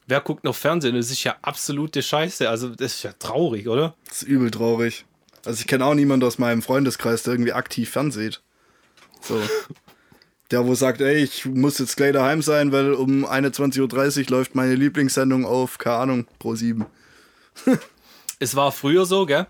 Wer 0.07 0.21
guckt 0.21 0.45
noch 0.45 0.57
Fernsehen? 0.57 0.95
Das 0.95 1.11
ist 1.11 1.23
ja 1.25 1.37
absolute 1.43 2.03
Scheiße. 2.03 2.49
Also, 2.49 2.71
das 2.71 2.95
ist 2.95 3.03
ja 3.03 3.13
traurig, 3.13 3.69
oder? 3.69 3.95
Das 4.07 4.23
ist 4.23 4.29
übel 4.29 4.51
traurig. 4.51 5.05
Also, 5.45 5.61
ich 5.61 5.67
kenne 5.67 5.85
auch 5.85 5.95
niemanden 5.95 6.27
aus 6.27 6.39
meinem 6.39 6.63
Freundeskreis, 6.63 7.23
der 7.23 7.35
irgendwie 7.35 7.53
aktiv 7.53 7.91
fernseht. 7.91 8.41
So. 9.21 9.41
der 10.51 10.67
wo 10.67 10.75
sagt, 10.75 11.01
ey, 11.03 11.17
ich 11.23 11.45
muss 11.45 11.79
jetzt 11.79 11.97
gleich 11.97 12.13
daheim 12.13 12.41
sein, 12.41 12.73
weil 12.73 12.95
um 12.95 13.27
21.30 13.27 14.25
Uhr 14.25 14.31
läuft 14.31 14.55
meine 14.55 14.75
Lieblingssendung 14.75 15.45
auf, 15.45 15.77
keine 15.77 15.97
Ahnung, 15.97 16.27
Pro 16.39 16.55
7. 16.55 16.87
es 18.39 18.57
war 18.57 18.73
früher 18.73 19.05
so, 19.05 19.27
gell? 19.27 19.47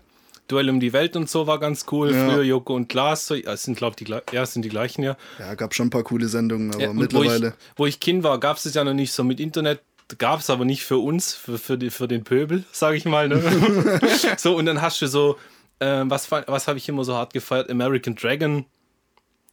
Duell 0.49 0.69
um 0.69 0.81
die 0.81 0.91
Welt 0.91 1.15
und 1.15 1.29
so 1.29 1.47
war 1.47 1.59
ganz 1.59 1.85
cool. 1.91 2.13
Ja. 2.13 2.29
Früher 2.29 2.43
Joko 2.43 2.75
und 2.75 2.89
Glas, 2.89 3.27
so, 3.27 3.35
ja, 3.35 3.55
sind 3.55 3.77
glaube 3.77 3.95
die, 3.95 4.13
ja, 4.33 4.45
sind 4.45 4.63
die 4.63 4.69
gleichen 4.69 5.03
ja. 5.03 5.15
Ja, 5.39 5.55
gab 5.55 5.73
schon 5.73 5.87
ein 5.87 5.91
paar 5.91 6.03
coole 6.03 6.27
Sendungen, 6.27 6.73
aber 6.73 6.83
ja, 6.83 6.93
mittlerweile. 6.93 7.41
Wo 7.41 7.47
ich, 7.47 7.77
wo 7.77 7.85
ich 7.85 7.99
Kind 8.01 8.23
war, 8.23 8.37
gab 8.39 8.57
es 8.57 8.65
es 8.65 8.73
ja 8.73 8.83
noch 8.83 8.93
nicht 8.93 9.13
so 9.13 9.23
mit 9.23 9.39
Internet. 9.39 9.81
Gab 10.17 10.39
es 10.39 10.49
aber 10.49 10.65
nicht 10.65 10.83
für 10.83 10.97
uns, 10.97 11.35
für, 11.35 11.57
für, 11.57 11.77
die, 11.77 11.91
für 11.91 12.07
den 12.07 12.23
Pöbel, 12.23 12.65
sage 12.71 12.97
ich 12.97 13.05
mal. 13.05 13.29
Ne? 13.29 14.01
so, 14.37 14.57
und 14.57 14.65
dann 14.65 14.81
hast 14.81 15.01
du 15.01 15.07
so, 15.07 15.37
äh, 15.79 16.03
was, 16.05 16.29
was 16.31 16.67
habe 16.67 16.77
ich 16.79 16.89
immer 16.89 17.05
so 17.05 17.15
hart 17.15 17.31
gefeiert? 17.31 17.69
American 17.69 18.15
Dragon. 18.15 18.65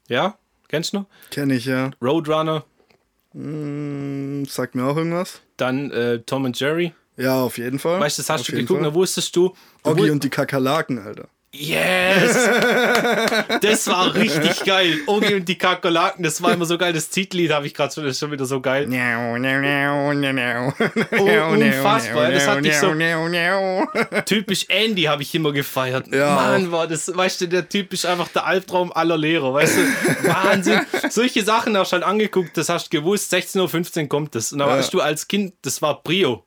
Ja, 0.08 0.38
Kennst 0.68 0.92
du 0.92 0.98
noch? 0.98 1.06
Kenn 1.30 1.50
ich, 1.50 1.66
ja. 1.66 1.90
Roadrunner. 2.02 2.64
Mm, 3.32 4.44
sagt 4.46 4.74
mir 4.74 4.84
auch 4.84 4.96
irgendwas. 4.96 5.42
Dann 5.56 5.90
äh, 5.90 6.20
Tom 6.20 6.44
und 6.44 6.58
Jerry. 6.58 6.92
Ja, 7.16 7.42
auf 7.42 7.58
jeden 7.58 7.78
Fall. 7.78 8.00
Weißt 8.00 8.18
du, 8.18 8.22
das 8.22 8.30
hast 8.30 8.40
auf 8.42 8.46
du 8.46 8.52
geguckt, 8.52 8.84
da 8.84 8.92
wusstest 8.92 9.34
du. 9.36 9.54
Oggi 9.82 10.10
und 10.10 10.22
die 10.22 10.30
Kakerlaken, 10.30 10.98
Alter. 10.98 11.28
Yes! 11.58 12.34
das 13.62 13.86
war 13.86 14.14
richtig 14.14 14.64
geil. 14.64 14.98
Ogi 15.06 15.34
und 15.34 15.48
die 15.48 15.56
Kakerlaken, 15.56 16.22
das 16.22 16.42
war 16.42 16.52
immer 16.52 16.66
so 16.66 16.76
geil. 16.76 16.92
Das 16.92 17.08
Titellied 17.08 17.52
habe 17.52 17.66
ich 17.66 17.74
gerade 17.74 17.94
schon, 17.94 18.12
schon 18.12 18.30
wieder 18.30 18.44
so 18.44 18.60
geil. 18.60 18.88
oh, 21.18 21.52
unfassbar. 21.52 22.30
Das 22.30 22.46
hatte 22.46 22.68
ich 22.68 22.76
so. 22.76 22.92
Typisch 24.26 24.66
Andy 24.68 25.04
habe 25.04 25.22
ich 25.22 25.34
immer 25.34 25.52
gefeiert. 25.52 26.08
Ja. 26.12 26.34
Mann, 26.34 26.72
war 26.72 26.86
das, 26.86 27.14
weißt 27.14 27.42
du, 27.42 27.48
der 27.48 27.68
typisch 27.68 28.04
einfach 28.04 28.28
der 28.28 28.46
Albtraum 28.46 28.92
aller 28.92 29.16
Lehrer. 29.16 29.54
Weißt 29.54 29.76
du, 29.76 29.80
Wahnsinn. 30.28 30.80
Solche 31.08 31.42
Sachen 31.42 31.76
hast 31.76 31.92
du 31.92 31.94
halt 31.94 32.04
angeguckt, 32.04 32.56
das 32.56 32.68
hast 32.68 32.92
du 32.92 32.98
gewusst, 32.98 33.32
16.15 33.32 34.02
Uhr 34.02 34.08
kommt 34.08 34.34
das. 34.34 34.52
Und 34.52 34.58
da 34.58 34.66
ja. 34.66 34.76
warst 34.76 34.92
du 34.92 35.00
als 35.00 35.26
Kind, 35.26 35.54
das 35.62 35.80
war 35.80 36.02
Brio. 36.02 36.44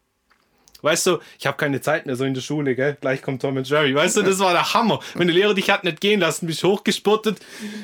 Weißt 0.81 1.07
du, 1.07 1.19
ich 1.37 1.45
habe 1.45 1.57
keine 1.57 1.81
Zeit 1.81 2.05
mehr 2.05 2.15
so 2.15 2.23
in 2.23 2.33
der 2.33 2.41
Schule, 2.41 2.75
gell? 2.75 2.97
Gleich 2.99 3.21
kommt 3.21 3.41
Tom 3.41 3.57
und 3.57 3.67
Jerry. 3.67 3.93
Weißt 3.93 4.17
du, 4.17 4.21
das 4.21 4.39
war 4.39 4.53
der 4.53 4.73
Hammer. 4.73 4.99
Wenn 5.15 5.27
der 5.27 5.35
Lehrer 5.35 5.53
dich 5.53 5.69
hat 5.69 5.83
nicht 5.83 5.99
gehen 5.99 6.19
lassen, 6.19 6.47
bist 6.47 6.63
hochgespottet, 6.63 7.39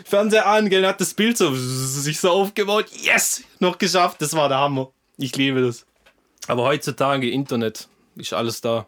Fernseher 0.05 0.47
an, 0.47 0.69
gell, 0.69 0.85
hat 0.85 1.01
das 1.01 1.13
Bild 1.13 1.37
so 1.37 1.53
sich 1.53 2.19
so 2.19 2.29
aufgebaut. 2.29 2.85
Yes! 3.01 3.43
Noch 3.59 3.77
geschafft. 3.77 4.21
Das 4.21 4.33
war 4.33 4.49
der 4.49 4.59
Hammer. 4.59 4.91
Ich 5.17 5.35
liebe 5.35 5.61
das. 5.61 5.85
Aber 6.47 6.63
heutzutage 6.63 7.29
Internet 7.29 7.87
ist 8.15 8.33
alles 8.33 8.61
da. 8.61 8.87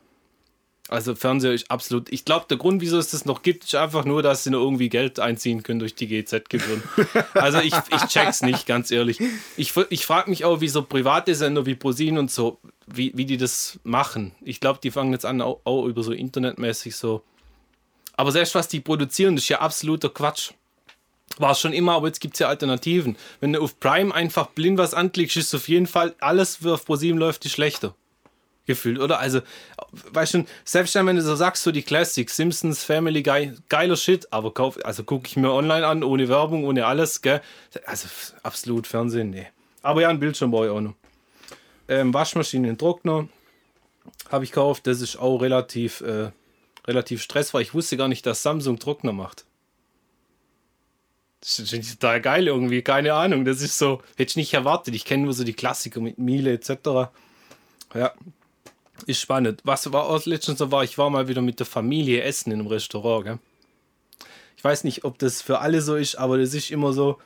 Also 0.90 1.16
Fernseher 1.16 1.54
ist 1.54 1.70
absolut. 1.70 2.12
Ich 2.12 2.24
glaube, 2.24 2.46
der 2.50 2.58
Grund, 2.58 2.82
wieso 2.82 2.98
es 2.98 3.12
das 3.12 3.26
noch 3.26 3.42
gibt, 3.42 3.66
ist 3.66 3.76
einfach 3.76 4.06
nur, 4.06 4.24
dass 4.24 4.46
sie 4.46 4.52
nur 4.52 4.62
irgendwie 4.62 4.88
Geld 4.88 5.20
einziehen 5.20 5.64
können 5.64 5.80
durch 5.80 5.96
die 5.96 6.08
GZ-Gebühren. 6.08 6.82
also 7.34 7.60
ich, 7.60 7.74
ich 7.74 8.04
check's 8.08 8.42
nicht, 8.42 8.66
ganz 8.66 8.90
ehrlich. 8.90 9.20
Ich, 9.58 9.74
ich 9.90 10.06
frage 10.06 10.30
mich 10.30 10.46
auch, 10.46 10.62
wie 10.62 10.70
so 10.70 10.84
private 10.84 11.36
Sender 11.36 11.66
wie 11.66 11.76
ProSieben 11.76 12.18
und 12.18 12.32
so, 12.32 12.60
wie, 12.88 13.12
wie 13.16 13.26
die 13.26 13.38
das 13.38 13.80
machen. 13.84 14.34
Ich 14.42 14.60
glaube, 14.60 14.80
die 14.82 14.92
fangen 14.92 15.12
jetzt 15.12 15.26
an, 15.26 15.42
auch, 15.42 15.62
auch, 15.64 15.86
über 15.86 16.04
so 16.04 16.12
internetmäßig 16.12 16.96
so. 16.96 17.22
Aber 18.16 18.32
selbst 18.32 18.56
was 18.56 18.68
die 18.68 18.80
produzieren, 18.80 19.36
das 19.36 19.44
ist 19.44 19.50
ja 19.50 19.60
absoluter 19.60 20.10
Quatsch. 20.10 20.52
War 21.38 21.52
es 21.52 21.60
schon 21.60 21.74
immer, 21.74 21.94
aber 21.94 22.08
jetzt 22.08 22.20
gibt 22.20 22.36
es 22.36 22.40
ja 22.40 22.48
Alternativen. 22.48 23.16
Wenn 23.42 23.54
du 23.54 23.62
auf 23.62 23.80
Prime 23.80 24.14
einfach 24.16 24.48
blind 24.48 24.78
was 24.78 24.94
anklickst, 24.94 25.38
ist 25.38 25.54
auf 25.54 25.68
jeden 25.68 25.86
Fall 25.86 26.16
alles, 26.20 26.64
was 26.64 26.74
auf 26.74 26.86
ProSieben 26.86 27.20
läuft, 27.20 27.46
ist 27.46 27.52
schlechter 27.52 27.94
gefühlt, 28.68 29.00
oder? 29.00 29.20
Also, 29.20 29.42
weißt 30.12 30.36
du, 30.36 30.46
selbst 30.64 30.94
wenn 30.94 31.16
du 31.16 31.22
so 31.24 31.36
sagst, 31.36 31.64
so 31.64 31.72
die 31.72 31.82
Classics, 31.82 32.36
Simpsons, 32.36 32.84
Family 32.84 33.24
Guy, 33.24 33.54
geiler 33.70 33.96
Shit, 33.96 34.32
aber 34.32 34.54
kauf, 34.54 34.78
also 34.86 35.04
gucke 35.04 35.28
ich 35.28 35.38
mir 35.38 35.52
online 35.52 35.88
an, 35.88 36.04
ohne 36.04 36.28
Werbung, 36.28 36.66
ohne 36.66 36.86
alles, 36.86 37.22
gell? 37.22 37.42
Also, 37.86 38.10
absolut 38.44 38.86
Fernsehen, 38.86 39.32
nee. 39.32 39.48
Aber 39.82 40.02
ja, 40.02 40.10
ein 40.10 40.20
Bildschirm 40.20 40.52
brauche 40.52 40.66
ich 40.66 40.72
auch 40.72 40.82
noch. 40.82 40.94
Ähm, 41.88 42.14
Waschmaschine, 42.14 42.76
Trockner, 42.78 43.28
Habe 44.30 44.44
ich 44.44 44.52
gekauft, 44.52 44.88
das 44.88 45.02
ist 45.02 45.18
auch 45.18 45.38
relativ, 45.42 46.02
äh, 46.02 46.32
relativ 46.86 47.22
stressfrei. 47.22 47.62
Ich 47.62 47.74
wusste 47.74 47.98
gar 47.98 48.08
nicht, 48.08 48.26
dass 48.26 48.44
Samsung 48.44 48.80
Trockner 48.80 49.14
macht. 49.14 49.46
Das 51.42 51.60
ist 51.60 52.00
total 52.00 52.20
geil 52.20 52.48
irgendwie, 52.48 52.82
keine 52.82 53.14
Ahnung. 53.14 53.46
Das 53.46 53.62
ist 53.62 53.78
so, 53.78 54.02
hätte 54.16 54.32
ich 54.32 54.36
nicht 54.36 54.54
erwartet. 54.54 54.96
Ich 54.96 55.06
kenne 55.06 55.24
nur 55.24 55.34
so 55.34 55.44
die 55.44 55.54
Klassiker 55.54 56.02
mit 56.02 56.18
Miele 56.18 56.52
etc. 56.52 57.12
Ja, 57.94 58.14
ist 59.06 59.22
spannend. 59.22 59.62
Was 59.64 59.92
war 59.94 60.06
auch 60.06 60.26
letztens 60.26 60.60
so 60.60 60.72
war, 60.72 60.84
ich 60.84 60.98
war 60.98 61.10
mal 61.10 61.28
wieder 61.28 61.42
mit 61.42 61.60
der 61.60 61.66
Familie 61.66 62.24
essen 62.24 62.52
in 62.52 62.60
einem 62.60 62.68
Restaurant. 62.68 63.26
Gell? 63.26 63.40
Ich 64.58 64.64
weiß 64.64 64.84
nicht, 64.84 65.06
ob 65.06 65.20
das 65.20 65.42
für 65.42 65.60
alle 65.60 65.82
so 65.82 65.96
ist, 65.96 66.16
aber 66.16 66.38
das 66.38 66.54
ist 66.54 66.72
immer 66.72 66.92
so. 66.92 67.20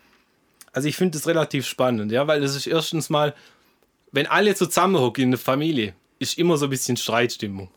Also 0.74 0.88
ich 0.88 0.96
finde 0.96 1.18
das 1.18 1.28
relativ 1.28 1.66
spannend, 1.66 2.12
ja, 2.12 2.28
weil 2.28 2.42
das 2.42 2.56
ist 2.56 2.68
erstens 2.68 3.10
mal, 3.10 3.34
wenn 4.12 4.28
alle 4.28 4.56
zusammenhocken 4.56 5.26
in 5.26 5.32
der 5.32 5.40
Familie, 5.40 5.94
ist 6.20 6.38
immer 6.38 6.58
so 6.58 6.66
ein 6.68 6.70
bisschen 6.70 6.98
Streitstimmung. 6.98 7.70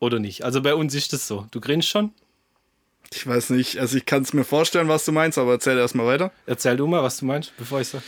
Oder 0.00 0.18
nicht? 0.18 0.44
Also 0.44 0.62
bei 0.62 0.74
uns 0.74 0.94
ist 0.94 1.12
das 1.12 1.26
so. 1.26 1.46
Du 1.50 1.60
grinst 1.60 1.88
schon? 1.88 2.12
Ich 3.12 3.26
weiß 3.26 3.50
nicht, 3.50 3.78
also 3.78 3.96
ich 3.96 4.06
kann 4.06 4.22
es 4.22 4.32
mir 4.32 4.44
vorstellen, 4.44 4.88
was 4.88 5.04
du 5.04 5.12
meinst, 5.12 5.38
aber 5.38 5.52
erzähl 5.52 5.78
erstmal 5.78 6.06
weiter. 6.06 6.30
Erzähl 6.46 6.76
du 6.76 6.86
mal, 6.86 7.02
was 7.02 7.18
du 7.18 7.24
meinst, 7.24 7.56
bevor 7.56 7.80
ich 7.80 7.88
sage. 7.88 8.04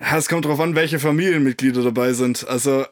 Ja, 0.00 0.16
es 0.16 0.28
kommt 0.28 0.46
drauf 0.46 0.58
an, 0.60 0.74
welche 0.74 0.98
Familienmitglieder 0.98 1.82
dabei 1.82 2.14
sind. 2.14 2.48
Also 2.48 2.86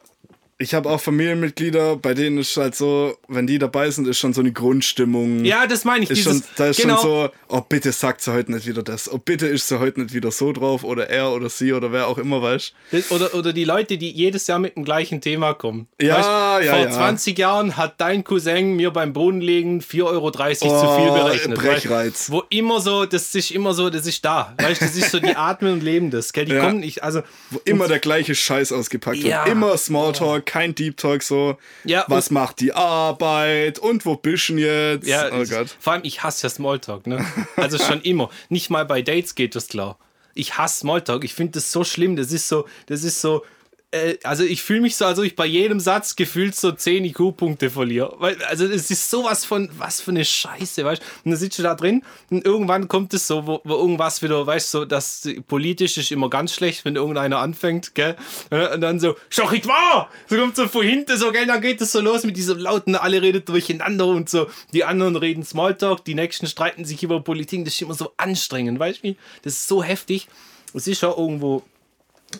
ich 0.61 0.73
habe 0.73 0.89
auch 0.89 0.99
Familienmitglieder, 0.99 1.95
bei 1.95 2.13
denen 2.13 2.37
ist 2.37 2.57
halt 2.57 2.75
so, 2.75 3.17
wenn 3.29 3.47
die 3.47 3.59
dabei 3.59 3.89
sind, 3.91 4.05
ist 4.09 4.19
schon 4.19 4.33
so 4.33 4.41
eine 4.41 4.51
Grundstimmung. 4.51 5.45
Ja, 5.45 5.65
das 5.65 5.85
meine 5.85 6.03
ich. 6.03 6.09
Ist 6.09 6.17
dieses, 6.17 6.39
schon, 6.39 6.43
da 6.57 6.65
ist 6.67 6.81
genau. 6.81 6.97
schon 6.97 7.09
so, 7.09 7.29
oh 7.47 7.61
bitte 7.61 7.93
sagt 7.93 8.19
sie 8.19 8.33
heute 8.33 8.51
nicht 8.51 8.67
wieder 8.67 8.83
das. 8.83 9.09
Oh 9.09 9.19
bitte 9.19 9.47
ist 9.47 9.69
sie 9.69 9.79
heute 9.79 10.01
nicht 10.01 10.13
wieder 10.13 10.31
so 10.31 10.51
drauf 10.51 10.83
oder 10.83 11.09
er 11.09 11.31
oder 11.31 11.49
sie 11.49 11.71
oder 11.71 11.93
wer 11.93 12.07
auch 12.07 12.17
immer, 12.17 12.41
weißt 12.41 12.73
oder, 13.09 13.33
oder 13.35 13.53
die 13.53 13.63
Leute, 13.63 13.97
die 13.97 14.11
jedes 14.11 14.47
Jahr 14.47 14.59
mit 14.59 14.75
dem 14.75 14.83
gleichen 14.83 15.21
Thema 15.21 15.53
kommen. 15.53 15.87
Ja, 16.01 16.17
weißt, 16.17 16.65
ja, 16.65 16.73
Vor 16.73 16.83
ja. 16.83 16.91
20 16.91 17.39
Jahren 17.39 17.77
hat 17.77 18.01
dein 18.01 18.25
Cousin 18.25 18.75
mir 18.75 18.91
beim 18.91 19.13
Bodenlegen 19.13 19.79
4,30 19.79 20.03
Euro 20.07 20.31
zu 20.31 21.01
viel 21.01 21.11
berechnet. 21.11 21.57
Brechreiz. 21.57 22.29
Weißt, 22.29 22.31
wo 22.31 22.43
immer 22.49 22.81
so, 22.81 23.05
das 23.05 23.33
ist 23.33 23.51
immer 23.51 23.73
so, 23.73 23.89
das 23.89 24.05
ist 24.05 24.25
da. 24.25 24.53
Weißt 24.61 24.81
du, 24.81 24.85
das 24.85 24.95
ist 24.97 25.11
so, 25.11 25.19
die 25.21 25.35
atmen 25.37 25.71
und 25.71 25.83
leben 25.83 26.11
das. 26.11 26.33
Gell? 26.33 26.43
Die 26.43 26.51
Ja. 26.51 26.65
kommen 26.65 26.81
nicht, 26.81 27.01
also. 27.01 27.21
Wo 27.49 27.61
immer 27.63 27.87
der 27.87 27.99
gleiche 27.99 28.35
Scheiß 28.35 28.73
ausgepackt 28.73 29.19
Ja. 29.19 29.45
wird. 29.45 29.53
Immer 29.55 29.77
Smalltalk, 29.77 30.48
kein 30.49 30.73
Deep 30.73 30.97
Talk 30.97 31.21
so. 31.21 31.57
Ja, 31.83 32.05
was 32.07 32.31
macht 32.31 32.59
die 32.59 32.73
Arbeit 32.73 33.77
und 33.77 34.03
wo 34.07 34.15
bist 34.15 34.49
du 34.49 34.57
jetzt? 34.57 35.07
Ja, 35.07 35.31
oh 35.31 35.43
ich, 35.43 35.51
Gott. 35.51 35.75
vor 35.79 35.93
allem, 35.93 36.01
ich 36.03 36.23
hasse 36.23 36.47
ja 36.47 36.49
Smalltalk, 36.49 37.05
ne? 37.05 37.23
Also 37.55 37.77
schon 37.77 38.01
immer. 38.01 38.31
Nicht 38.49 38.71
mal 38.71 38.83
bei 38.83 39.03
Dates 39.03 39.35
geht 39.35 39.55
das 39.55 39.67
klar. 39.67 39.99
Ich 40.33 40.57
hasse 40.57 40.79
Smalltalk. 40.79 41.23
Ich 41.23 41.35
finde 41.35 41.53
das 41.53 41.71
so 41.71 41.83
schlimm. 41.83 42.15
Das 42.15 42.31
ist 42.31 42.47
so, 42.47 42.67
das 42.87 43.03
ist 43.03 43.21
so. 43.21 43.45
Äh, 43.91 44.17
also 44.23 44.43
ich 44.43 44.61
fühle 44.61 44.81
mich 44.81 44.95
so, 44.95 45.05
als 45.05 45.17
ob 45.17 45.25
ich 45.25 45.35
bei 45.35 45.45
jedem 45.45 45.79
Satz 45.79 46.15
gefühlt 46.15 46.55
so 46.55 46.71
10 46.71 47.05
IQ-Punkte 47.05 47.69
verliere. 47.69 48.15
Weil, 48.19 48.41
also 48.43 48.65
es 48.65 48.91
ist 48.91 49.09
sowas 49.09 49.45
von, 49.45 49.69
was 49.77 50.01
für 50.01 50.11
eine 50.11 50.25
Scheiße, 50.25 50.85
weißt 50.85 51.01
du? 51.01 51.05
Und 51.25 51.31
dann 51.31 51.39
sitzt 51.39 51.57
du 51.57 51.63
da 51.63 51.75
drin 51.75 52.03
und 52.29 52.45
irgendwann 52.45 52.87
kommt 52.87 53.13
es 53.13 53.27
so, 53.27 53.47
wo, 53.47 53.61
wo 53.63 53.75
irgendwas 53.75 54.21
wieder, 54.21 54.45
weißt 54.45 54.73
du, 54.73 54.79
so, 54.79 54.85
das 54.85 55.27
politisch 55.47 55.97
ist 55.97 56.11
immer 56.11 56.29
ganz 56.29 56.53
schlecht, 56.53 56.85
wenn 56.85 56.95
irgendeiner 56.95 57.39
anfängt, 57.39 57.95
gell? 57.95 58.15
Und 58.51 58.81
dann 58.81 58.99
so, 58.99 59.15
schau 59.29 59.51
ich 59.51 59.65
wahr! 59.67 60.09
So 60.27 60.37
kommt 60.37 60.55
so 60.55 60.67
von 60.67 60.85
hinten 60.85 61.17
so, 61.17 61.31
gell? 61.31 61.47
Dann 61.47 61.61
geht 61.61 61.81
es 61.81 61.91
so 61.91 62.01
los 62.01 62.23
mit 62.23 62.37
diesem 62.37 62.59
lauten, 62.59 62.95
alle 62.95 63.21
redet 63.21 63.49
durcheinander 63.49 64.07
und 64.07 64.29
so. 64.29 64.47
Die 64.73 64.83
anderen 64.83 65.15
reden 65.15 65.43
Smalltalk, 65.43 66.05
die 66.05 66.15
nächsten 66.15 66.47
streiten 66.47 66.85
sich 66.85 67.01
über 67.01 67.21
Politik. 67.21 67.65
Das 67.65 67.73
ist 67.73 67.81
immer 67.81 67.95
so 67.95 68.13
anstrengend, 68.17 68.79
weißt 68.79 69.03
du? 69.03 69.15
Das 69.41 69.53
ist 69.53 69.67
so 69.67 69.83
heftig. 69.83 70.27
Es 70.73 70.87
ist 70.87 71.01
ja 71.01 71.09
irgendwo 71.09 71.63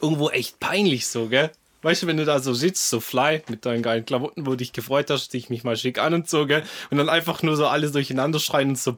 irgendwo 0.02 0.30
echt 0.30 0.60
peinlich 0.60 1.08
so, 1.08 1.28
gell? 1.28 1.52
Weißt 1.82 2.04
du, 2.04 2.08
wenn 2.08 2.18
du 2.18 2.26
da 2.26 2.40
so 2.40 2.54
sitzt, 2.54 2.90
so 2.90 3.00
fly, 3.00 3.42
mit 3.48 3.66
deinen 3.66 3.82
geilen 3.82 4.06
Klamotten, 4.06 4.46
wo 4.46 4.52
du 4.52 4.58
dich 4.58 4.74
gefreut 4.74 5.10
hast, 5.10 5.34
dich 5.34 5.50
mich 5.50 5.64
mal 5.64 5.78
schick 5.78 5.98
an 5.98 6.14
und 6.14 6.30
so, 6.30 6.46
gell? 6.46 6.64
Und 6.90 6.98
dann 6.98 7.08
einfach 7.08 7.42
nur 7.42 7.56
so 7.56 7.68
alles 7.68 7.94
durcheinander 7.94 8.40
schreien 8.40 8.70
und 8.70 8.78
so. 8.78 8.96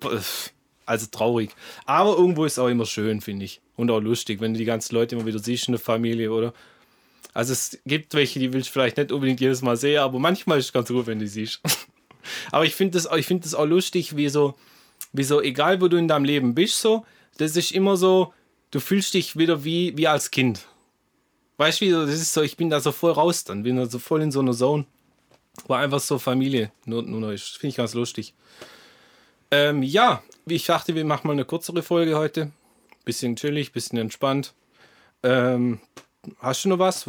Also 0.88 1.07
traurig. 1.12 1.51
Aber 1.85 2.18
irgendwo 2.18 2.44
ist 2.46 2.57
auch 2.57 2.68
immer 2.68 2.85
schön, 2.85 3.22
finde 3.22 3.46
ich. 3.46 3.61
Und 3.75 3.92
auch 3.92 4.00
lustig, 4.00 4.42
wenn 4.42 4.53
du 4.53 4.57
die 4.57 4.66
ganzen 4.66 4.96
Leute 4.96 5.16
immer 5.16 5.25
wieder 5.25 5.39
siehst 5.39 5.68
in 5.68 5.74
der 5.74 5.79
Familie, 5.79 6.31
oder? 6.31 6.53
Also 7.33 7.53
es 7.53 7.79
gibt 7.85 8.13
welche, 8.13 8.39
die 8.39 8.51
willst 8.51 8.70
du 8.70 8.74
vielleicht 8.74 8.98
nicht 8.98 9.11
unbedingt 9.11 9.39
jedes 9.39 9.61
Mal 9.61 9.77
sehen, 9.77 10.00
aber 10.00 10.20
manchmal 10.20 10.59
ist 10.59 10.66
es 10.66 10.74
ganz 10.74 10.89
gut, 10.89 11.07
wenn 11.07 11.20
du 11.20 11.27
siehst. 11.27 11.61
aber 12.51 12.66
ich 12.66 12.75
finde 12.75 13.00
das, 13.00 13.07
find 13.25 13.46
das 13.46 13.55
auch 13.55 13.66
lustig, 13.66 14.18
wie 14.18 14.27
so, 14.27 14.55
wie 15.13 15.24
so, 15.24 15.42
egal 15.42 15.81
wo 15.81 15.87
du 15.87 15.98
in 15.98 16.07
deinem 16.07 16.25
Leben 16.25 16.55
bist, 16.55 16.81
so, 16.81 17.05
das 17.37 17.55
ist 17.55 17.72
immer 17.72 17.96
so, 17.96 18.33
du 18.72 18.79
fühlst 18.79 19.13
dich 19.13 19.37
wieder 19.37 19.63
wie, 19.63 19.96
wie 19.98 20.07
als 20.07 20.31
Kind. 20.31 20.68
Weißt 21.61 21.79
du, 21.79 21.85
wie 21.85 21.91
das 21.91 22.09
ist 22.09 22.33
so, 22.33 22.41
ich 22.41 22.57
bin 22.57 22.71
da 22.71 22.79
so 22.79 22.91
voll 22.91 23.11
raus 23.11 23.43
dann, 23.43 23.61
bin 23.61 23.75
da 23.75 23.85
so 23.85 24.00
voll 24.00 24.24
in 24.24 24.31
so 24.31 24.39
einer 24.39 24.53
Zone. 24.53 24.87
War 25.67 25.77
einfach 25.77 26.00
so 26.00 26.17
Familie, 26.17 26.71
nur, 26.85 27.03
nur 27.03 27.19
noch 27.19 27.29
ist. 27.29 27.55
Finde 27.59 27.67
ich 27.67 27.75
ganz 27.75 27.93
lustig. 27.93 28.33
Ähm, 29.51 29.83
ja, 29.83 30.24
wie 30.47 30.55
ich 30.55 30.65
dachte, 30.65 30.95
wir 30.95 31.05
machen 31.05 31.27
mal 31.27 31.33
eine 31.33 31.45
kürzere 31.45 31.83
Folge 31.83 32.17
heute. 32.17 32.51
Bisschen 33.05 33.35
chillig, 33.35 33.74
bisschen 33.74 34.00
entspannt. 34.00 34.55
Ähm, 35.21 35.79
hast 36.39 36.65
du 36.65 36.69
noch 36.69 36.79
was? 36.79 37.05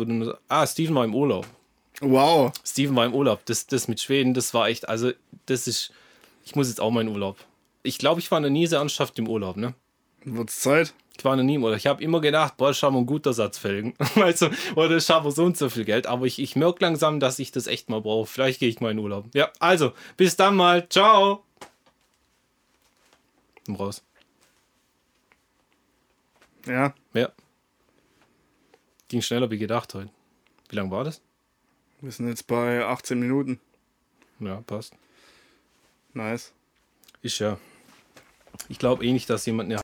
Ah, 0.49 0.67
Steven 0.67 0.97
war 0.97 1.07
im 1.07 1.15
Urlaub. 1.15 1.47
Wow. 2.03 2.53
Steven 2.63 2.95
war 2.95 3.07
im 3.07 3.15
Urlaub. 3.15 3.47
Das, 3.47 3.67
das 3.67 3.89
mit 3.89 4.03
Schweden, 4.03 4.35
das 4.35 4.53
war 4.53 4.69
echt, 4.69 4.87
also, 4.87 5.13
das 5.47 5.67
ist, 5.67 5.95
ich 6.45 6.55
muss 6.57 6.69
jetzt 6.69 6.83
auch 6.83 6.91
mal 6.91 7.01
in 7.01 7.09
Urlaub. 7.09 7.39
Ich 7.85 7.97
glaube, 7.97 8.21
ich 8.21 8.31
war 8.31 8.41
noch 8.41 8.51
nie 8.51 8.67
sehr 8.67 8.81
ernsthaft 8.81 9.19
im 9.19 9.29
Urlaub, 9.29 9.57
ne? 9.57 9.73
Wird's 10.25 10.61
Zeit? 10.61 10.95
Ich 11.17 11.25
war 11.25 11.37
noch 11.37 11.43
nie 11.43 11.59
Urlaub. 11.59 11.77
Ich 11.77 11.87
habe 11.87 12.03
immer 12.03 12.21
gedacht, 12.21 12.57
boah, 12.57 12.73
haben 12.73 12.95
wir 12.95 12.99
einen 12.99 13.07
guter 13.07 13.33
Satz 13.33 13.59
Felgen. 13.59 13.95
weißt 14.15 14.43
du, 14.43 14.51
oder 14.77 14.99
schaffen 15.01 15.27
wir 15.27 15.31
so 15.33 15.45
und 15.45 15.57
so 15.57 15.69
viel 15.69 15.85
Geld. 15.85 16.07
Aber 16.07 16.27
ich, 16.27 16.39
ich 16.39 16.57
merke 16.57 16.83
langsam, 16.85 17.21
dass 17.21 17.39
ich 17.39 17.53
das 17.53 17.67
echt 17.67 17.91
mal 17.91 18.01
brauche. 18.01 18.27
Vielleicht 18.27 18.61
gehe 18.61 18.69
ich 18.69 18.81
mal 18.81 18.91
in 18.91 18.99
Urlaub. 18.99 19.27
Ja, 19.35 19.51
also, 19.59 19.93
bis 20.17 20.37
dann 20.37 20.57
mal. 20.57 20.89
Ciao. 20.89 21.45
Und 23.69 23.79
raus. 23.79 24.03
Ja. 26.67 26.95
Ja. 27.15 27.31
Ging 29.09 29.23
schneller 29.23 29.51
wie 29.51 29.59
gedacht 29.59 29.95
heute. 29.95 30.11
Wie 30.69 30.77
lange 30.77 30.91
war 30.91 31.05
das? 31.05 31.21
Wir 32.01 32.11
sind 32.11 32.29
jetzt 32.29 32.47
bei 32.47 32.85
18 32.85 33.21
Minuten. 33.21 33.61
Ja, 34.41 34.63
passt. 34.63 34.95
Nice. 36.15 36.53
Ist 37.21 37.39
ja. 37.39 37.59
Ich 38.69 38.79
glaube 38.79 39.05
eh 39.05 39.13
nicht, 39.13 39.31
dass 39.31 39.47
jemand 39.47 39.71
eine 39.71 39.81